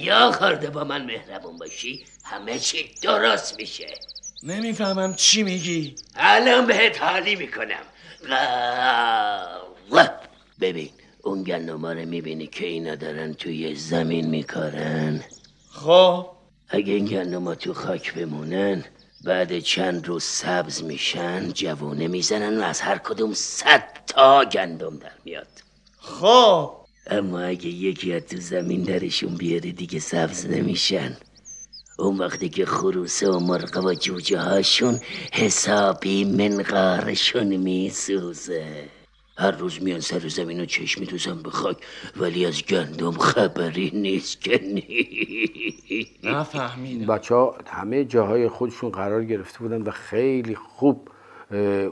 یا 0.00 0.32
خورده 0.32 0.70
با 0.70 0.84
من 0.84 1.04
مهربون 1.04 1.56
باشی 1.58 2.04
همه 2.24 2.58
چی 2.58 2.90
درست 3.02 3.58
میشه. 3.58 3.86
نمی‌فهمم 4.42 5.14
چی 5.14 5.42
میگی. 5.42 5.94
الان 6.16 6.66
بهت 6.66 7.02
حالی 7.02 7.36
می‌کنم. 7.36 7.84
ببین 10.60 10.90
اون 11.22 11.42
گندما 11.42 11.92
رو 11.92 12.06
می‌بینی 12.06 12.46
که 12.46 12.66
اینا 12.66 12.94
دارن 12.94 13.34
توی 13.34 13.74
زمین 13.74 14.26
میکارن. 14.26 15.20
خب؟ 15.70 16.37
اگه 16.68 16.92
این 16.92 17.04
گندما 17.04 17.54
تو 17.54 17.74
خاک 17.74 18.14
بمونن 18.14 18.84
بعد 19.24 19.58
چند 19.58 20.06
روز 20.08 20.24
سبز 20.24 20.82
میشن 20.82 21.52
جوونه 21.52 22.08
می‌زنن 22.08 22.58
و 22.58 22.62
از 22.62 22.80
هر 22.80 22.98
کدوم 22.98 23.34
صد 23.34 23.84
تا 24.06 24.44
گندم 24.44 24.96
در 24.96 25.12
میاد. 25.24 25.46
خب. 25.98 26.70
اما 27.06 27.40
اگه 27.40 27.68
یکی 27.68 28.12
از 28.12 28.22
تو 28.22 28.36
زمین 28.36 28.82
درشون 28.82 29.36
بیاری 29.36 29.72
دیگه 29.72 29.98
سبز 29.98 30.46
نمیشن. 30.46 31.16
اون 31.98 32.18
وقتی 32.18 32.48
که 32.48 32.66
خروسه 32.66 33.30
و 33.30 33.38
مرغ 33.38 33.84
و 33.84 33.94
جوجه 33.94 34.38
هاشون 34.38 35.00
حسابی 35.32 36.24
منقارشون 36.24 37.56
میسوزه. 37.56 38.88
هر 39.38 39.50
روز 39.50 39.82
میان 39.82 40.00
سر 40.00 40.28
زمین 40.28 40.60
و 40.60 40.64
چشمی 40.64 41.06
دوزن 41.06 41.42
به 41.42 41.50
خاک 41.50 41.76
ولی 42.16 42.46
از 42.46 42.62
گندم 42.62 43.10
خبری 43.10 43.90
نیست 43.94 44.40
که 44.40 44.60
نفهمیدم. 46.24 47.06
بچه 47.06 47.34
ها 47.34 47.54
همه 47.66 48.04
جاهای 48.04 48.48
خودشون 48.48 48.90
قرار 48.90 49.24
گرفته 49.24 49.58
بودن 49.58 49.82
و 49.82 49.90
خیلی 49.90 50.54
خوب 50.54 51.08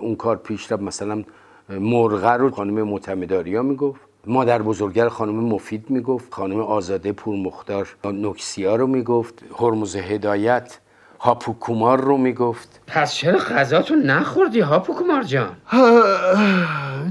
اون 0.00 0.16
کار 0.16 0.36
پیش 0.36 0.72
رفت. 0.72 0.82
مثلا 0.82 1.24
مرغه 1.68 2.30
رو 2.30 2.50
خانم 2.50 2.82
معتمداریا 2.82 3.62
می‌گفت. 3.62 4.00
مادر 4.26 4.62
بزرگر 4.62 5.08
خانم 5.08 5.34
مفید 5.34 5.90
می‌گفت. 5.90 6.34
خانم 6.34 6.60
آزاده 6.60 7.12
پورمختار 7.12 7.96
نکسیا 8.04 8.76
رو 8.76 8.86
می‌گفت. 8.86 9.44
هرمز 9.58 9.96
هدایت. 9.96 10.78
هاپوکومار 11.20 12.00
رو 12.00 12.16
می‌گفت. 12.16 12.80
پس 12.86 13.14
چرا 13.14 13.38
غذاتو 13.38 13.94
نخوردی 13.94 14.60
هاپوکومار 14.60 15.22
جان؟ 15.22 15.56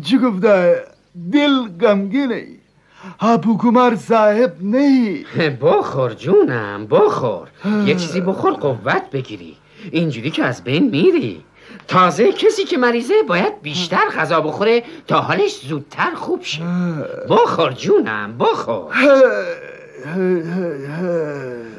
چی 0.04 0.18
گفته؟ 0.18 0.84
دل 1.32 1.68
غمگینه. 1.82 2.46
بگو 3.44 3.96
صاحب 3.96 4.54
نی 4.62 5.26
بخور 5.62 6.14
جونم 6.14 6.88
بخور. 6.88 7.48
یه 7.86 7.96
چیزی 7.96 8.22
بخور 8.22 8.54
قوت 8.54 9.10
بگیری. 9.12 9.58
اینجوری 9.92 10.32
که 10.32 10.44
از 10.44 10.64
بین 10.64 10.90
میری. 10.90 11.44
تازه 11.88 12.32
کسی 12.32 12.64
که 12.64 12.78
مریضه 12.78 13.14
باید 13.28 13.62
بیشتر 13.62 14.10
غذا 14.18 14.42
بخوره 14.42 14.84
تا 15.08 15.22
حالش 15.22 15.56
زودتر 15.68 16.16
خوب 16.16 16.44
شه. 16.44 16.62
بخور 17.30 17.72
جونم 17.72 18.38
بخور. 18.38 18.94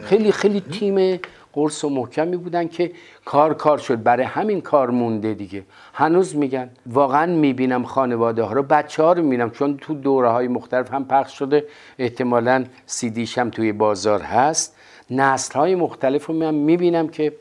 خیلی 0.09 0.33
خیلی 0.33 0.61
تیم 0.61 1.21
قرص 1.57 1.85
و 1.85 1.89
محکمی 1.89 2.37
بودن 2.37 2.69
که 2.69 2.93
کار 3.25 3.55
کار 3.55 3.79
شد. 3.79 4.03
برای 4.03 4.25
همین 4.25 4.61
کار 4.61 4.91
مونده 4.91 5.35
دیگه. 5.35 5.63
هنوز 5.95 6.37
میگن. 6.37 6.71
واقعا 6.87 7.27
می‌بینم 7.27 7.85
خانواده 7.85 8.43
ها 8.43 8.53
رو. 8.53 8.63
بچه 8.63 9.03
ها 9.03 9.13
رو 9.13 9.23
می‌بینم. 9.23 9.51
چون 9.51 9.77
تو 9.77 9.95
دوره 9.95 10.29
های 10.29 10.49
مختلف 10.49 10.93
هم 10.93 11.05
پخش 11.05 11.39
شده. 11.39 11.65
احتمالا 11.99 12.65
سیدیش 12.87 13.39
هم 13.39 13.51
توی 13.51 13.73
بازار 13.73 14.21
هست. 14.21 14.77
نسل 15.11 15.59
های 15.59 15.75
مختلف 15.75 16.27
رو 16.27 16.53
می‌بینم 16.53 17.09
که 17.09 17.33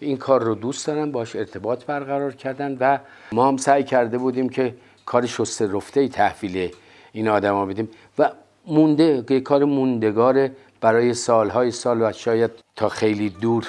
این 0.00 0.16
کار 0.16 0.42
رو 0.42 0.54
دوست 0.54 0.86
دارن. 0.86 1.12
باش 1.12 1.36
ارتباط 1.36 1.84
برقرار 1.84 2.32
کردن 2.32 2.76
و 2.80 2.98
ما 3.32 3.48
هم 3.48 3.56
سعی 3.56 3.84
کرده 3.84 4.18
بودیم 4.18 4.48
که 4.48 4.74
کار 5.06 5.26
شسته 5.26 5.72
رفته 5.72 6.08
تحویل 6.08 6.70
این 7.12 7.28
آدما 7.28 7.66
بدیم. 7.66 7.88
و 8.18 8.30
مونده 8.66 9.24
که 9.28 9.40
کار 9.40 9.64
موندگار 9.64 10.50
برای 10.80 11.14
سالهای 11.14 11.70
سال 11.70 12.02
و 12.02 12.12
شاید 12.12 12.50
خیلی 12.88 13.30
دور 13.30 13.66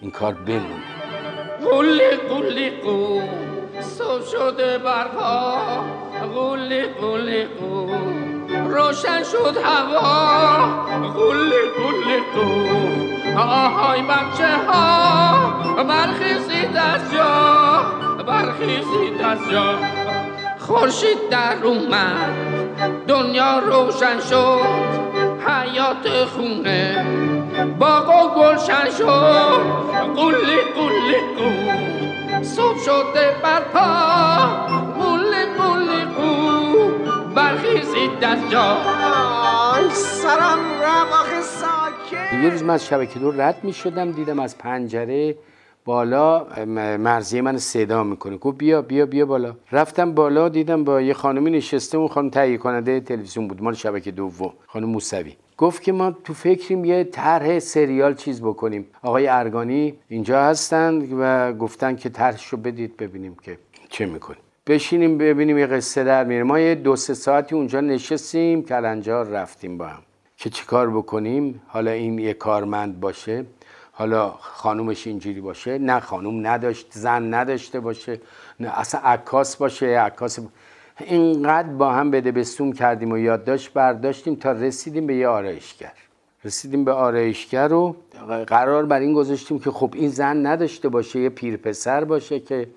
این 0.00 0.10
کار 0.10 0.34
بمونه. 0.34 0.82
قلی 1.70 2.10
قلی 2.10 2.70
قو 2.70 3.20
سو 3.80 4.22
شده 4.32 4.78
برپا. 4.78 5.58
قلی 6.34 6.82
قلی 6.82 7.44
قو 7.44 7.90
روشن 8.68 9.22
شد 9.24 9.56
هوا. 9.64 10.66
قلی 11.12 11.62
قلی 11.78 12.18
قو 12.34 13.38
آهای 13.38 14.02
بچه 14.02 14.56
ها. 14.66 15.82
برخیزید 15.82 16.76
از 16.76 17.12
جا. 17.12 17.82
برخیزید 18.26 19.22
از 19.24 19.38
جا. 19.50 19.74
خورشید 20.58 21.28
در 21.30 21.56
اومد. 21.64 22.34
دنیا 23.08 23.58
روشن 23.58 24.20
شد. 24.20 24.60
حیات 25.46 26.24
خونه. 26.24 27.06
باغ 27.78 28.08
و 28.08 28.40
گلشن 28.40 28.90
شد 28.98 29.60
قلی 30.16 30.60
قلی 30.76 31.18
قو. 31.36 32.42
صبح 32.42 32.78
شده 32.78 33.36
برپا. 33.42 33.86
قلی 35.00 35.44
قلی 35.58 36.04
قو. 36.04 36.28
برخیزید 37.34 38.24
از 38.24 38.50
جا. 38.50 38.76
سرم 39.90 40.58
رم 40.82 41.06
آخه 41.12 41.40
ساکت. 41.40 42.32
یه 42.42 42.50
روز 42.50 42.62
من 42.62 42.74
از 42.74 42.86
شبکه 42.86 43.18
دور 43.18 43.34
رد 43.34 43.64
می 43.64 43.72
شدم 43.72 44.12
دیدم 44.12 44.38
از 44.38 44.58
پنجره 44.58 45.36
بالا 45.84 46.46
مرزی 46.98 47.40
من 47.40 47.58
صدا 47.58 48.02
می‌کنه. 48.02 48.36
گفت 48.36 48.58
بیا 48.58 48.82
بیا 48.82 49.06
بیا 49.06 49.26
بالا. 49.26 49.54
رفتم 49.72 50.12
بالا 50.14 50.48
دیدم 50.48 50.84
با 50.84 51.00
یه 51.00 51.14
خانمی 51.14 51.50
نشسته 51.50 51.98
اون 51.98 52.08
خانم 52.08 52.30
تهیه 52.30 52.56
کننده 52.56 53.00
تلویزیون 53.00 53.48
بود. 53.48 53.62
مال 53.62 53.74
شبکه 53.74 54.10
دوم 54.10 54.52
خانم 54.66 54.88
موسوی. 54.88 55.36
گفت 55.58 55.82
که 55.82 55.92
ما 55.92 56.10
تو 56.10 56.34
فکریم 56.34 56.84
یه 56.84 57.04
طرح 57.04 57.58
سریال 57.58 58.14
چیز 58.14 58.40
بکنیم. 58.40 58.86
آقای 59.02 59.26
ارگانی 59.26 59.94
اینجا 60.08 60.42
هستن 60.42 61.02
و 61.20 61.52
گفتن 61.52 61.96
که 61.96 62.08
طرحش 62.08 62.46
رو 62.46 62.58
بدید 62.58 62.96
ببینیم 62.96 63.36
که 63.42 63.58
چه 63.88 64.06
می‌کنیم 64.06 64.40
بشینیم 64.66 65.18
ببینیم 65.18 65.58
یه 65.58 65.66
قصه 65.66 66.04
در 66.04 66.24
میره 66.24 66.42
ما 66.42 66.58
یه 66.58 66.74
دو 66.74 66.96
سه 66.96 67.14
ساعتی 67.14 67.54
اونجا 67.54 67.80
نشستیم 67.80 68.62
کلنجار 68.62 69.26
رفتیم 69.28 69.78
با 69.78 69.86
هم. 69.86 70.02
که 70.36 70.50
چیکار 70.50 70.90
بکنیم؟ 70.90 71.62
حالا 71.66 71.90
این 71.90 72.18
یه 72.18 72.34
کارمند 72.34 73.00
باشه 73.00 73.44
حالا 73.92 74.30
خانومش 74.40 75.06
اینجوری 75.06 75.40
باشه 75.40 75.78
نه 75.78 76.00
خانوم 76.00 76.46
نداشت 76.46 76.86
زن 76.90 77.34
نداشته 77.34 77.80
باشه 77.80 78.20
نه 78.60 78.80
اصلا 78.80 79.00
عکاس 79.00 79.56
باشه 79.56 79.86
عکاس 79.86 80.38
اینقدر 81.00 81.68
با 81.68 81.92
هم 81.92 82.10
بده 82.10 82.32
بستون 82.32 82.72
کردیم 82.72 83.12
و 83.12 83.18
یادداشت 83.18 83.72
برداشتیم 83.72 84.34
تا 84.34 84.52
رسیدیم 84.52 85.06
به 85.06 85.14
یه 85.14 85.28
آرایشگر. 85.28 85.92
رسیدیم 86.44 86.84
به 86.84 86.92
آرایشگر 86.92 87.68
رو 87.68 87.96
قرار 88.46 88.86
بر 88.86 89.00
این 89.00 89.12
گذاشتیم 89.12 89.58
که 89.58 89.70
خب 89.70 89.90
این 89.94 90.08
زن 90.08 90.46
نداشته 90.46 90.88
باشه 90.88 91.20
یه 91.20 91.28
پیر 91.28 91.56
پسر 91.56 92.04
باشه 92.04 92.40
که 92.40 92.68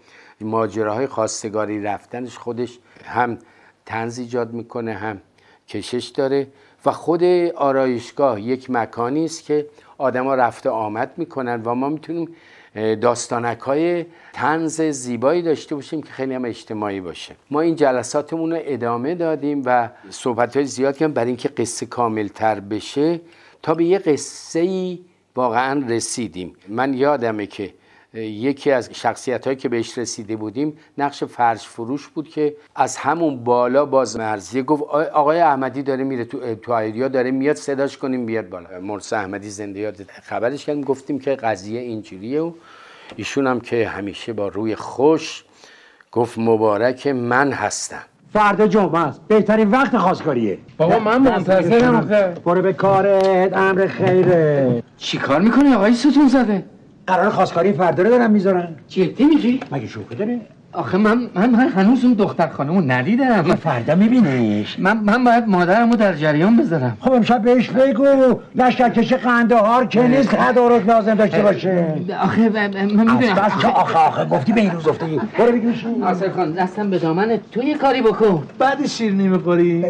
ماجراهای 0.41 1.07
خواستگاری 1.07 1.84
رفتنش 1.84 2.38
خودش 2.38 2.79
هم 3.05 3.38
تنز 3.86 4.19
ایجاد 4.19 4.53
می‌کنه 4.53 4.93
هم 4.93 5.21
کشش 5.67 6.07
داره 6.07 6.47
و 6.86 6.91
خود 6.91 7.23
آرایشگاه 7.55 8.41
یک 8.41 8.69
مکانی 8.69 9.25
است 9.25 9.43
که 9.43 9.67
آدما 9.97 10.36
رفته 10.36 10.69
آمد 10.69 11.13
می‌کنن 11.17 11.62
و 11.65 11.75
ما 11.75 11.89
می‌تونیم 11.89 12.36
داستانک 12.75 13.60
های 13.60 14.05
تنز 14.34 14.81
زیبایی 14.81 15.41
داشته 15.41 15.75
باشیم 15.75 16.01
که 16.01 16.12
خیلی 16.12 16.34
هم 16.34 16.45
اجتماعی 16.45 17.01
باشه. 17.01 17.36
ما 17.51 17.62
این 17.62 17.75
جلساتمون 17.75 18.51
رو 18.51 18.60
ادامه 18.62 19.15
دادیم 19.15 19.62
و 19.65 19.89
صحبت 20.10 20.55
های 20.55 20.65
زیاد 20.65 20.97
کردیم 20.97 21.13
برای 21.13 21.27
اینکه 21.27 21.49
قصه 21.49 21.86
کامل 21.86 22.27
تر 22.27 22.60
بشه 22.60 23.21
تا 23.62 23.73
به 23.73 23.84
یه 23.84 23.97
قصه 23.97 24.60
ای 24.60 24.99
واقعا 25.36 25.86
رسیدیم. 25.88 26.55
من 26.67 26.93
یادمه 26.93 27.45
که 27.45 27.73
یکی 28.13 28.71
از 28.71 28.89
شخصیت 28.93 29.45
هایی 29.45 29.58
که 29.58 29.69
بهش 29.69 29.97
رسیده 29.97 30.36
بودیم 30.36 30.78
نقش 30.97 31.24
فرش 31.24 31.67
فروش 31.67 32.08
بود 32.08 32.30
که 32.30 32.56
از 32.76 32.97
همون 32.97 33.43
بالا 33.43 33.86
باز 33.86 34.17
مرزی 34.17 34.63
گفت 34.63 34.84
آقای 35.13 35.39
احمدی 35.39 35.84
داره 35.84 36.04
میره 36.04 36.26
تو 36.26 36.56
تو 36.56 37.10
داره 37.10 37.32
میاد 37.32 37.56
صداش 37.56 37.97
کنیم 37.97 38.26
بیاد 38.26 38.50
بالا. 38.50 38.67
مرس 38.82 39.13
احمدی 39.13 39.50
زنده 39.50 39.80
یاد 39.80 39.95
خبرش 40.24 40.65
کردیم 40.65 40.84
گفتیم 40.84 41.19
که 41.19 41.36
قضیه 41.36 41.80
اینجوریه 41.80 42.41
و 42.41 42.52
ایشون 43.15 43.47
هم 43.47 43.60
که 43.60 43.88
همیشه 43.88 44.34
با 44.34 44.47
روی 44.47 44.76
خوش 44.76 45.43
گفت 46.12 46.38
مبارک 46.38 47.08
من 47.08 47.52
هستم. 47.52 48.04
فردا 48.34 48.67
جمعه 48.67 49.00
است. 49.00 49.21
بهترین 49.28 49.71
وقت 49.71 49.97
خواستگاریه. 49.97 50.58
بابا 50.78 51.00
من 51.00 51.21
منتظرم 51.21 52.34
برو 52.45 52.62
به 52.62 52.74
کارت 52.74 53.54
امر 53.54 53.88
خیره. 53.88 54.84
چی 54.97 55.17
کار 55.17 55.41
می‌کنی 55.41 55.74
آقای 55.74 55.93
ستون 55.93 56.28
زده 56.28 56.65
قرار 57.08 57.30
خواستگاری 57.30 57.74
فردا 57.74 58.04
رو 58.04 58.10
دارن 58.10 58.32
می‌ذارن. 58.32 58.68
جدی 58.88 59.26
میگی؟ 59.26 59.60
مگه 59.72 59.88
شوخی 59.88 60.16
داره 60.16 60.40
آخه 60.74 60.98
من 60.98 61.30
من, 61.36 61.50
من 61.50 61.70
هنوز 61.70 62.06
اون 62.06 62.14
دختر 62.14 62.48
خانمو 62.48 62.82
ندیدم. 62.82 63.56
فردا 63.56 63.96
میبینیش. 63.96 64.80
من 64.80 64.98
من 64.98 65.24
باید 65.24 65.48
مادرمو 65.48 65.96
در 65.96 66.14
جریان 66.14 66.58
بذارم. 66.58 66.98
خب 67.00 67.12
امشب 67.12 67.42
بهش 67.42 67.70
بگو. 67.70 68.40
لشکرکش 68.56 69.14
قندهار 69.14 69.86
که 69.86 70.02
نیست 70.02 70.36
تدارک 70.36 70.88
لازم 70.88 71.16
داشته 71.16 71.42
باشه. 71.42 71.88
آخه 72.22 72.50
من 72.50 72.86
می‌دونم. 72.86 73.18
بس 73.18 73.58
که 73.62 73.68
آخه 73.68 74.00
آخه 74.00 74.26
گفتی 74.26 74.54
به 74.54 74.62
این 74.62 74.72
روز 74.72 74.88
افتادی 74.88 75.22
برو 75.40 75.52
بگیش 75.52 75.86
آصف 76.04 76.32
خان 76.32 76.52
دستم 76.52 76.90
به 76.90 77.00
دامن 77.00 77.40
تو 77.52 77.64
یه 77.64 77.78
کاری 77.78 78.02
بکن. 78.02 78.44
بعد 78.60 78.88
شیرنی 78.88 79.28
می‌خوری 79.28 79.86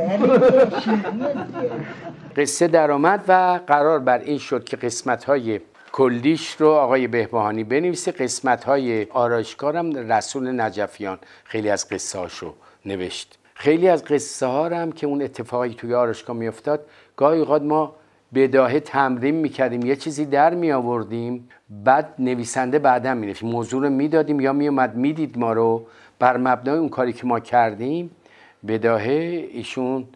قصه 2.38 2.68
درآمد 2.68 3.24
و 3.28 3.60
قرار 3.68 4.00
بر 4.00 4.20
این 4.20 4.38
شد 4.38 4.64
که 4.64 4.78
قسمت 4.78 5.24
های 5.24 5.60
کلیش 5.92 6.56
رو 6.60 6.70
آقای 6.70 7.08
بهبهانی 7.08 7.64
بنویسه. 7.64 8.12
قسمت 8.12 8.64
های 8.64 9.08
رسول 10.10 10.62
نجفیان. 10.62 11.20
خیلی 11.44 11.70
از 11.70 11.90
قصه 11.90 12.20
هاشو 12.20 12.54
نوشت. 12.86 13.38
خیلی 13.54 13.88
از 13.88 14.06
قصه 14.06 14.46
ها 14.46 14.70
هم 14.70 14.92
که 14.92 15.08
اون 15.08 15.22
اتفاقی 15.22 15.70
توی 15.70 15.94
آرایشگاه 15.94 16.36
میافتاد 16.36 16.86
گاهی 17.16 17.40
اوقات 17.40 17.62
ما 17.62 17.96
بداهه 18.34 18.80
تمرین 18.80 19.36
می‌کردیم. 19.36 19.86
یه 19.86 19.96
چیزی 19.96 20.26
در 20.26 20.54
می 20.54 20.72
آوردیم 20.72 21.50
بعد 21.70 22.14
نویسنده 22.20 22.80
بعدا 22.80 23.14
می 23.14 23.34
موضوع 23.44 23.82
رو 23.82 23.90
می‌دادیم 23.90 24.40
یا 24.40 24.54
میومد 24.54 24.96
می‌دید 24.96 25.38
ما 25.38 25.54
رو. 25.54 25.86
بر 26.20 26.38
مبنای 26.38 26.78
اون 26.78 26.90
کاری 26.90 27.14
که 27.14 27.28
ما 27.28 27.40
کردیم 27.40 28.12
بداهه 28.68 29.50
ایشون 29.52 30.08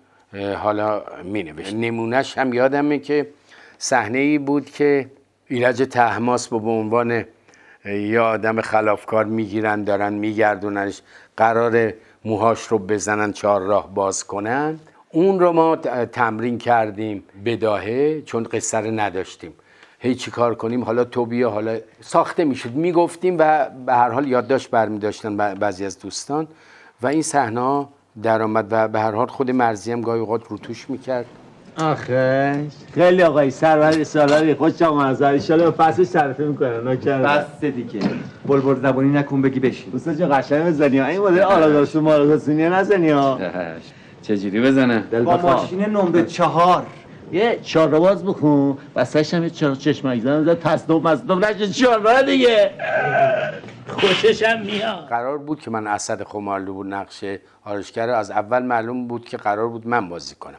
حالا 0.58 1.04
می 1.24 1.44
نوشت 1.44 1.74
نمونهش 1.74 2.38
هم 2.38 2.54
یادمه 2.54 3.00
که 3.00 3.28
صحنه 3.78 4.18
ای 4.18 4.38
بود 4.38 4.66
که 4.66 5.10
ایرج 5.48 5.84
تحماس 5.84 6.48
با 6.48 6.60
به 6.60 6.70
عنوان 6.70 7.26
یه 7.86 8.20
آدم 8.20 8.62
خلافکار 8.62 9.26
می‌گیرن 9.26 9.84
دارن 9.84 10.14
میگردوننش 10.14 11.02
قرار 11.38 11.94
موهاش 12.26 12.62
رو 12.62 12.80
بزنن 12.80 13.34
چهار 13.34 13.62
راه 13.62 13.94
باز 13.94 14.24
کنن. 14.24 14.80
اون 15.12 15.40
رو 15.40 15.52
ما 15.52 15.76
تمرین 16.12 16.58
کردیم 16.58 17.24
بداهه 17.46 18.22
چون 18.22 18.44
قصه 18.44 18.78
رو 18.78 18.92
نداشتیم. 18.92 19.54
هی 20.00 20.16
چی 20.16 20.32
کار 20.32 20.56
کنیم؟ 20.56 20.84
حالا 20.84 21.04
تو 21.04 21.26
بیا 21.26 21.50
حالا 21.50 21.80
ساخته 22.02 22.46
می‌شد. 22.46 22.72
می‌گفتیم 22.72 23.36
و 23.40 23.70
به 23.86 23.94
هر 23.94 24.10
حال 24.10 24.28
یادداشت 24.28 24.70
برمی 24.70 25.00
داشتن 25.00 25.38
بعضی 25.38 25.86
از 25.86 26.00
دوستان. 26.00 26.48
و 27.02 27.08
این 27.08 27.22
صحنه 27.22 27.88
درآمد 28.24 28.68
و 28.72 28.88
به 28.88 29.00
هر 29.00 29.12
حال 29.12 29.28
خود 29.28 29.52
مرزی 29.52 29.92
هم 29.92 30.02
گاهی 30.02 30.20
اوقات 30.20 30.48
روتوش 30.48 30.90
می‌کرد. 30.90 31.26
آخه. 31.78 32.66
خیلی 32.94 33.24
آقای 33.24 33.52
سرور 33.52 34.04
سالاری 34.04 34.54
خوش 34.54 34.82
آمد 34.82 35.24
ان 35.24 35.40
شاءالله 35.40 35.72
فصل 35.72 36.04
شرفه 36.04 36.44
می‌کنه. 36.44 36.82
نوکر 36.82 37.18
بس 37.18 37.66
دیگه. 37.66 38.00
بلبل 38.46 38.82
زبانی 38.82 39.10
نکن 39.10 39.42
بگی 39.42 39.60
بشین. 39.60 39.92
دوستا 39.92 40.14
جون 40.14 40.40
قشنگ 40.40 40.66
بزنی 40.66 41.02
این 41.02 41.22
مدل 41.22 41.40
آراداشو 41.40 42.02
ماراداسونی 42.02 42.70
نزنی 42.70 43.10
ها. 43.10 43.40
چجوری 44.22 44.62
بزنم 44.62 45.04
با 45.26 45.38
ماشین 45.38 45.82
نمره 45.82 46.26
چهار. 46.26 46.86
یه 47.32 47.60
چهار 47.64 47.88
باز 47.88 48.24
بکن. 48.26 48.78
بسش 48.96 49.34
هم 49.34 49.44
یه 49.44 49.50
چهار 49.50 49.76
چشمک 49.76 50.20
زن 50.22 50.42
بزن. 50.42 50.56
تصنوب 50.56 51.08
مصنوب 51.08 51.46
نشه 51.46 51.68
چهار 51.68 52.22
دیگه. 52.22 52.72
خوششم 53.88 54.62
میاد. 54.66 55.08
قرار 55.10 55.38
بود 55.38 55.60
که 55.62 55.72
من 55.72 55.88
اسد 55.88 56.24
خمارلو 56.24 56.74
بود 56.74 56.88
نقش 56.88 57.24
آرشگر 57.66 58.10
از 58.10 58.32
اول 58.32 58.64
معلوم 58.64 59.08
بود 59.08 59.26
که 59.26 59.38
قرار 59.38 59.68
بود 59.68 59.88
من 59.88 60.10
بازی 60.10 60.36
کنم. 60.36 60.58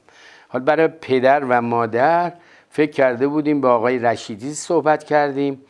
حال 0.56 0.64
برای 0.64 0.88
پدر 0.88 1.44
و 1.44 1.62
مادر 1.62 2.32
فکر 2.70 2.90
کرده 2.90 3.28
بودیم 3.28 3.60
با 3.60 3.74
آقای 3.74 3.98
رشیدی 3.98 4.54
صحبت 4.54 5.04
کردیم 5.04 5.60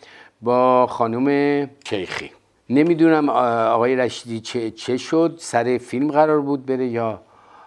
با 0.42 0.87
خانم 0.87 1.66
کیخی 1.85 2.31
نمی‌دونم 2.70 3.29
آقای 3.29 3.96
رشیدی 3.96 4.40
چه, 4.40 4.70
چه 4.70 4.96
شد؟ 4.96 5.37
سر 5.38 5.79
فیلم 5.79 6.11
قرار 6.11 6.40
بود 6.40 6.66
بره 6.66 6.87
یا 6.87 7.20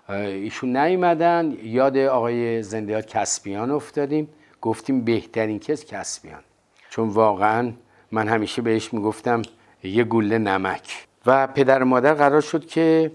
ایشون 0.10 0.78
نیومدن؟ 0.78 1.54
یاد 1.64 1.98
آقای 1.98 2.64
زندیات 2.64 3.06
کسبیان 3.06 3.72
افتادیم. 3.72 4.28
گفتیم 4.62 5.02
بهترین 5.02 5.60
کس 5.60 5.86
کسبیان 5.86 6.42
چون 6.90 7.10
واقعا 7.10 7.72
من 8.12 8.28
همیشه 8.28 8.62
بهش 8.62 8.94
می‌گفتم 8.94 9.42
یه 9.84 10.04
گله 10.04 10.38
نمک. 10.38 11.06
و 11.26 11.48
پدر 11.48 11.84
و 11.84 11.86
مادر 11.86 12.14
قرار 12.14 12.42
شد 12.42 12.66
که 12.66 13.12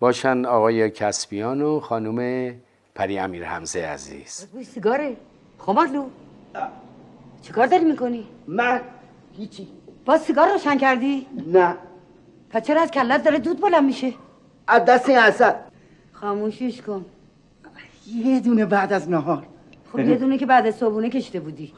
باشن 0.00 0.44
آقای 0.44 0.90
کسبیان 0.90 1.62
و 1.62 1.80
خانم 1.80 2.52
پری 2.98 3.18
امیر 3.18 3.44
حمزه 3.44 3.80
عزیز. 3.80 4.46
بوی 4.52 4.64
سیگاره. 4.64 5.16
خمارلو 5.58 6.04
چیکار 7.42 7.66
داری 7.66 7.84
می‌کنی؟ 7.84 8.26
من 8.46 8.80
هیچی. 9.36 9.68
باز 10.04 10.22
سیگار 10.22 10.52
روشن 10.52 10.78
کردی؟ 10.78 11.26
نه. 11.46 11.74
پس 12.50 12.62
چرا 12.62 12.82
از 12.82 12.90
کلت 12.90 13.24
داره 13.24 13.38
دود 13.38 13.60
بلند 13.60 13.84
میشه؟ 13.84 14.14
از 14.68 14.84
دست 14.84 15.08
این 15.08 15.22
خاموشیش 16.12 16.82
کن. 16.82 17.04
یه 18.06 18.40
دونه 18.40 18.66
بعد 18.66 18.92
از 18.92 19.10
نهار. 19.10 19.46
خب 19.92 19.98
یه 19.98 20.16
دونه 20.16 20.38
که 20.38 20.46
بعد 20.46 20.66
از 20.66 20.74
صبحونه 20.74 21.10
کشته 21.10 21.40
بودی. 21.40 21.72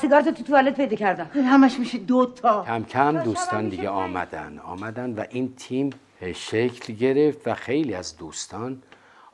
سیگارتو 0.00 0.30
تو 0.30 0.42
توالت 0.42 0.76
پیدا 0.76 0.96
کردم. 0.96 1.30
همش 1.34 1.78
میشه 1.78 1.98
دو 1.98 2.26
تا. 2.26 2.64
کم 2.64 2.84
کم 2.84 3.18
دوستان 3.18 3.68
دیگه 3.68 3.88
آمدن. 3.88 4.58
آمدن 4.58 5.14
و 5.14 5.24
این 5.30 5.54
تیم 5.56 5.90
شکل 6.34 6.92
گرفت 6.92 7.48
و 7.48 7.54
خیلی 7.54 7.94
از 7.94 8.16
دوستان 8.16 8.82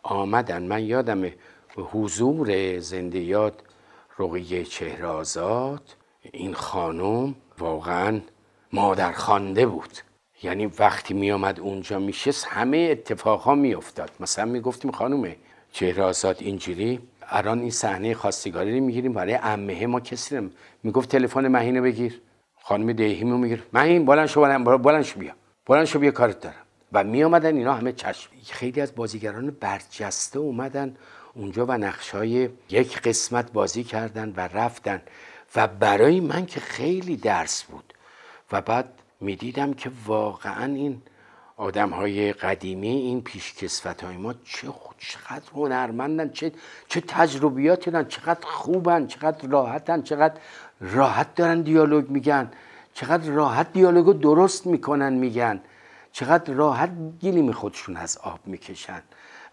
آمدن. 0.04 0.62
من 0.62 0.84
یادم 0.84 1.30
حضور 1.76 2.78
زنده 2.78 3.18
یاد 3.18 3.62
رقیه 4.18 4.64
چهره 4.64 5.06
آزاد 5.06 5.82
این 6.32 6.54
خانم 6.54 7.34
واقعا 7.58 8.20
مادر 8.72 9.12
خانده 9.12 9.66
بود. 9.66 9.98
یعنی 10.42 10.66
وقتی 10.66 11.14
می 11.14 11.32
آمد 11.32 11.60
اونجا 11.60 11.98
میشست 11.98 12.46
همه 12.46 12.88
اتفاقها 12.90 13.54
می 13.54 13.74
افتاد 13.74 14.10
مثلا 14.20 14.44
می 14.44 14.60
گفتیم 14.60 14.90
خانم 14.90 15.34
چهره 15.72 16.02
آزاد 16.02 16.36
اینجوری 16.40 17.00
الان 17.28 17.60
این 17.60 17.70
صحنه 17.70 18.14
خواستگاری 18.14 18.78
رو 18.78 18.84
می‌گیریم 18.84 19.12
برای 19.12 19.34
عمه 19.34 19.86
ما 19.86 20.00
کسی 20.00 20.36
رو. 20.36 20.48
می‌گفت 20.82 21.08
تلفن 21.08 21.48
مهینو 21.48 21.82
بگیر. 21.82 22.20
خانم 22.62 22.92
دهیمو 22.92 23.38
میگیر. 23.38 23.62
مهین 23.72 24.04
بلند 24.04 24.26
شو 24.26 24.40
بلند 24.78 25.02
شو 25.02 25.20
بیا. 25.20 25.32
بلند 25.66 25.84
شو 25.84 25.98
بیا 25.98 26.10
کارت 26.10 26.40
دارم. 26.40 26.63
و 26.94 27.04
می 27.04 27.24
آمدن 27.24 27.56
اینا 27.56 27.74
همه 27.74 27.92
چشم. 27.92 28.30
خیلی 28.50 28.80
از 28.80 28.94
بازیگران 28.94 29.50
برجسته 29.50 30.38
اومدن 30.38 30.96
اونجا 31.34 31.66
و 31.66 31.72
نقشای 31.72 32.48
یک 32.70 33.00
قسمت 33.00 33.52
بازی 33.52 33.84
کردن 33.84 34.32
و 34.36 34.40
رفتن. 34.40 35.02
و 35.56 35.66
برای 35.68 36.20
من 36.20 36.46
که 36.46 36.60
خیلی 36.60 37.16
درس 37.16 37.62
بود. 37.62 37.94
و 38.52 38.60
بعد 38.60 38.88
می‌دیدم 39.20 39.74
که 39.74 39.90
واقعا 40.06 40.74
این 40.74 41.02
آدم 41.56 41.90
های 41.90 42.32
قدیمی 42.32 42.88
این 42.88 43.22
پیشکسوت 43.22 44.04
های 44.04 44.16
ما 44.16 44.34
چه 44.44 44.68
چقدر 44.98 45.50
هنرمندن 45.54 46.28
چه 46.28 46.52
چه 46.88 47.00
تجربیاتی 47.00 47.90
دارن 47.90 48.08
چقدر 48.08 48.46
خوبن 48.46 49.06
چقدر 49.06 49.48
راحتن 49.48 50.02
چقدر 50.02 50.34
راحت 50.80 51.34
دارن 51.34 51.62
دیالوگ 51.62 52.10
میگن 52.10 52.50
چقدر 52.94 53.30
راحت 53.30 53.72
دیالوگو 53.72 54.12
درست 54.12 54.66
می‌کنن 54.66 55.12
میگن. 55.12 55.60
چقدر 56.16 56.54
راحت 56.54 56.90
گیلیم 57.20 57.52
خودشون 57.52 57.96
از 57.96 58.18
آب 58.22 58.40
می‌کشن 58.46 59.02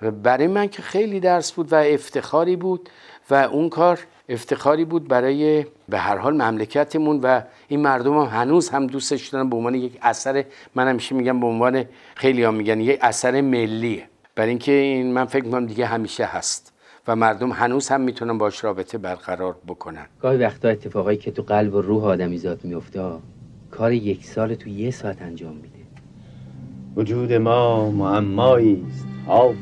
و 0.02 0.12
برای 0.12 0.47
من 0.47 0.67
که 0.67 0.82
خیلی 0.82 1.19
درس 1.19 1.52
بود 1.52 1.74
و 1.74 1.76
افتخاری 1.76 2.56
بود 2.56 2.89
و 3.30 3.34
اون 3.34 3.69
کار 3.69 4.00
افتخاری 4.30 4.86
بود 4.86 5.08
برای 5.08 5.65
به 5.89 5.97
هر 5.97 6.17
حال 6.17 6.34
مملکتمون 6.34 7.19
و 7.24 7.41
این 7.67 7.80
مردم 7.80 8.17
هم 8.17 8.41
هنوز 8.41 8.69
هم 8.69 8.88
دوستش 8.88 9.28
دارن 9.28 9.50
به 9.50 9.56
عنوان 9.56 9.76
یک 9.76 10.00
اثر 10.02 10.45
من 10.76 10.88
همیشه 10.88 11.15
میگم 11.15 11.39
به 11.39 11.47
عنوان 11.47 11.86
خیلی 12.15 12.43
ها 12.43 12.52
میگن 12.52 12.80
یک 12.80 13.00
اثر 13.02 13.41
ملیه. 13.41 14.08
برای 14.36 14.50
اینکه 14.50 14.71
این 14.71 15.13
من 15.13 15.26
فکر 15.26 15.45
می‌کنم 15.45 15.65
دیگه 15.65 15.86
همیشه 15.86 16.26
هست 16.26 16.74
و 17.08 17.15
مردم 17.15 17.52
هنوز 17.52 17.89
هم 17.89 18.02
می‌تونن 18.02 18.38
باش 18.38 18.63
رابطه 18.63 18.97
برقرار 18.97 19.56
بکنن. 19.67 20.06
گاهی 20.21 20.38
وقتا 20.38 20.69
اتفاقایی 20.69 21.17
که 21.17 21.32
تو 21.32 21.41
قلب 21.41 21.74
و 21.74 21.82
روح 21.82 22.04
آدمیزاد 22.06 22.60
میفته 22.63 23.12
کار 23.71 23.93
یک 23.93 24.26
سال 24.26 24.56
تو 24.56 24.69
یه 24.69 24.91
ساعت 24.91 25.21
انجام 25.21 25.56
میده. 25.56 25.70
وجود 26.95 27.34
ما 27.34 27.91
معمایی 27.91 28.84
است 28.89 29.06
حافظ. 29.27 29.58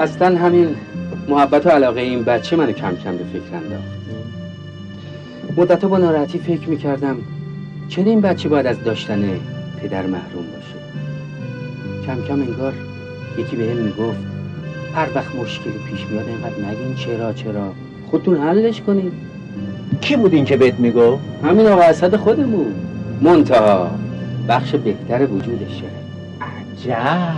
اصلا 0.00 0.38
همین 0.38 0.76
محبت 1.28 1.66
و 1.66 1.68
علاقه 1.68 2.00
این 2.00 2.24
بچه 2.24 2.56
منو 2.56 2.72
کم 2.72 2.96
کم 2.96 3.16
به 3.16 3.24
فکر 3.24 3.56
انداخت. 3.56 3.98
مدت 5.56 5.84
با 5.84 5.98
ناراحتی 5.98 6.38
فکر 6.38 6.68
می‌کردم 6.68 7.16
چرا 7.88 8.04
این 8.04 8.20
بچه 8.20 8.48
باید 8.48 8.66
از 8.66 8.84
داشتن 8.84 9.22
پدر 9.82 10.06
محروم 10.06 10.44
باشه. 10.54 10.74
کم 12.06 12.22
کم 12.22 12.40
انگار 12.40 12.74
یکی 13.38 13.56
به 13.56 13.70
هم 13.70 13.76
می‌گفت 13.76 14.18
هر 14.94 15.08
وقت 15.14 15.34
مشکلی 15.34 15.78
پیش 15.90 16.06
میاد 16.06 16.28
اینقدر 16.28 16.70
نگین 16.70 16.94
چرا 16.94 17.32
چرا؟ 17.32 17.72
خودتون 18.10 18.36
حلش 18.36 18.80
کنید 18.80 19.12
کی 20.00 20.16
بود 20.16 20.34
این 20.34 20.44
که 20.44 20.56
بهت 20.56 20.80
میگو؟ 20.80 21.18
همین 21.44 21.66
آقا 21.66 21.82
اسد 21.82 22.16
خودمون. 22.16 22.74
منتها 23.20 23.90
بخش 24.48 24.74
بهتر 24.74 25.26
وجودشه. 25.26 25.90
عجب. 26.40 27.34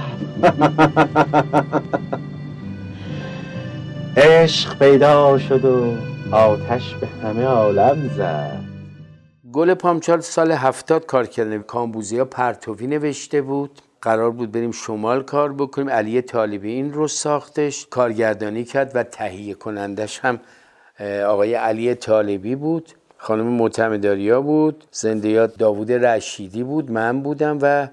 عشق 4.16 4.78
پیدا 4.78 5.38
شد 5.38 5.64
و 5.64 5.96
آتش 6.32 6.94
به 6.94 7.06
همه 7.06 7.44
عالم 7.44 8.10
زد. 8.16 8.60
گل 9.52 9.74
پامچال 9.74 10.20
سال 10.20 10.52
هفتاد 10.52 11.06
کار 11.06 11.26
کردن 11.26 11.58
کامبوزی 11.58 12.18
ها 12.18 12.24
پرتوی 12.24 12.86
نوشته 12.86 13.42
بود. 13.42 13.82
قرار 14.02 14.30
بود 14.30 14.52
بریم 14.52 14.70
شمال 14.70 15.22
کار 15.22 15.52
بکنیم. 15.52 15.90
علی 15.90 16.22
طالبی 16.22 16.72
این 16.72 16.92
رو 16.92 17.08
ساختش 17.08 17.86
کارگردانی 17.90 18.64
کرد 18.64 18.90
و 18.94 19.02
تهیه 19.02 19.54
کنندش 19.54 20.20
هم 20.22 20.40
آقای 21.26 21.54
علی 21.54 21.94
طالبی 21.94 22.54
بود. 22.54 22.92
خانم 23.22 23.46
معتمداریا 23.46 24.40
بود 24.40 24.84
زندیات 24.92 25.56
داوود 25.58 25.92
رشیدی 25.92 26.62
بود 26.62 26.90
من 26.90 27.22
بودم 27.22 27.58
و 27.62 27.88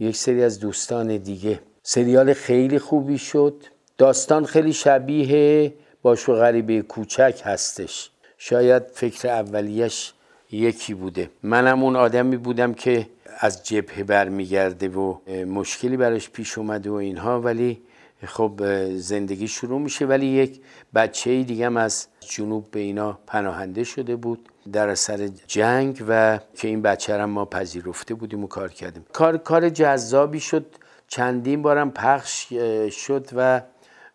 یک 0.00 0.16
سری 0.16 0.42
از 0.42 0.60
دوستان 0.60 1.16
دیگه. 1.16 1.60
سریال 1.82 2.32
خیلی 2.32 2.78
خوبی 2.78 3.18
شد. 3.18 3.54
داستان 3.98 4.44
خیلی 4.44 4.72
شبیه 4.72 5.72
باشو 6.02 6.34
غریبه 6.34 6.82
کوچک 6.82 7.42
هستش. 7.44 8.10
شاید 8.38 8.82
فکر 8.94 9.28
اولیش 9.28 10.12
یکی 10.52 10.94
بوده. 10.94 11.30
منم 11.42 11.84
اون 11.84 11.96
آدمی 11.96 12.36
بودم 12.36 12.74
که 12.74 13.06
از 13.38 13.64
جبهه 13.66 14.02
برمیگرده 14.02 14.88
و 14.88 15.14
مشکلی 15.44 15.96
براش 15.96 16.30
پیش 16.30 16.58
اومده 16.58 16.90
و 16.90 16.94
اینها 16.94 17.40
ولی 17.40 17.82
خب 18.26 18.60
زندگی 18.96 19.48
شروع 19.48 19.80
میشه 19.80 20.06
ولی 20.06 20.26
یک 20.26 20.60
بچه 20.94 21.42
دیگه 21.42 21.66
هم 21.66 21.76
از 21.76 22.06
جنوب 22.20 22.70
به 22.70 22.80
اینا 22.80 23.18
پناهنده 23.26 23.84
شده 23.84 24.16
بود 24.16 24.48
در 24.72 24.88
اثر 24.88 25.28
جنگ 25.46 26.04
و 26.08 26.38
که 26.54 26.68
این 26.68 26.82
بچه 26.82 27.18
هم 27.18 27.30
ما 27.30 27.44
پذیرفته 27.44 28.14
بودیم 28.14 28.44
و 28.44 28.46
کار 28.46 28.68
کردیم. 28.68 29.04
کار 29.12 29.36
کار 29.36 29.68
جذابی 29.68 30.40
شد. 30.40 30.66
چندین 31.08 31.62
بارم 31.62 31.90
پخش 31.90 32.52
شد 32.90 33.28
و 33.36 33.62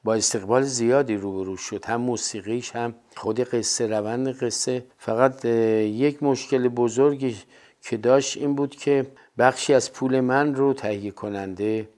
با 0.04 0.14
استقبال 0.14 0.62
زیادی 0.62 1.16
روبرو 1.16 1.58
شد. 1.58 1.86
هم 1.86 2.02
موسیقیش 2.02 2.76
هم 2.76 2.96
خود 3.16 3.40
قصه 3.40 3.88
روند 3.88 4.44
قصه. 4.44 4.86
فقط 4.98 5.46
یک 5.46 6.24
مشکل 6.24 6.68
بزرگی 6.68 7.38
که 7.82 7.98
داشت 7.98 8.38
این 8.38 8.56
بود 8.56 8.76
که 8.76 9.08
بخشی 9.38 9.74
از 9.74 9.94
پول 9.94 10.20
من 10.20 10.56
رو 10.56 10.74
تهیه 10.74 11.12
کننده 11.12 11.90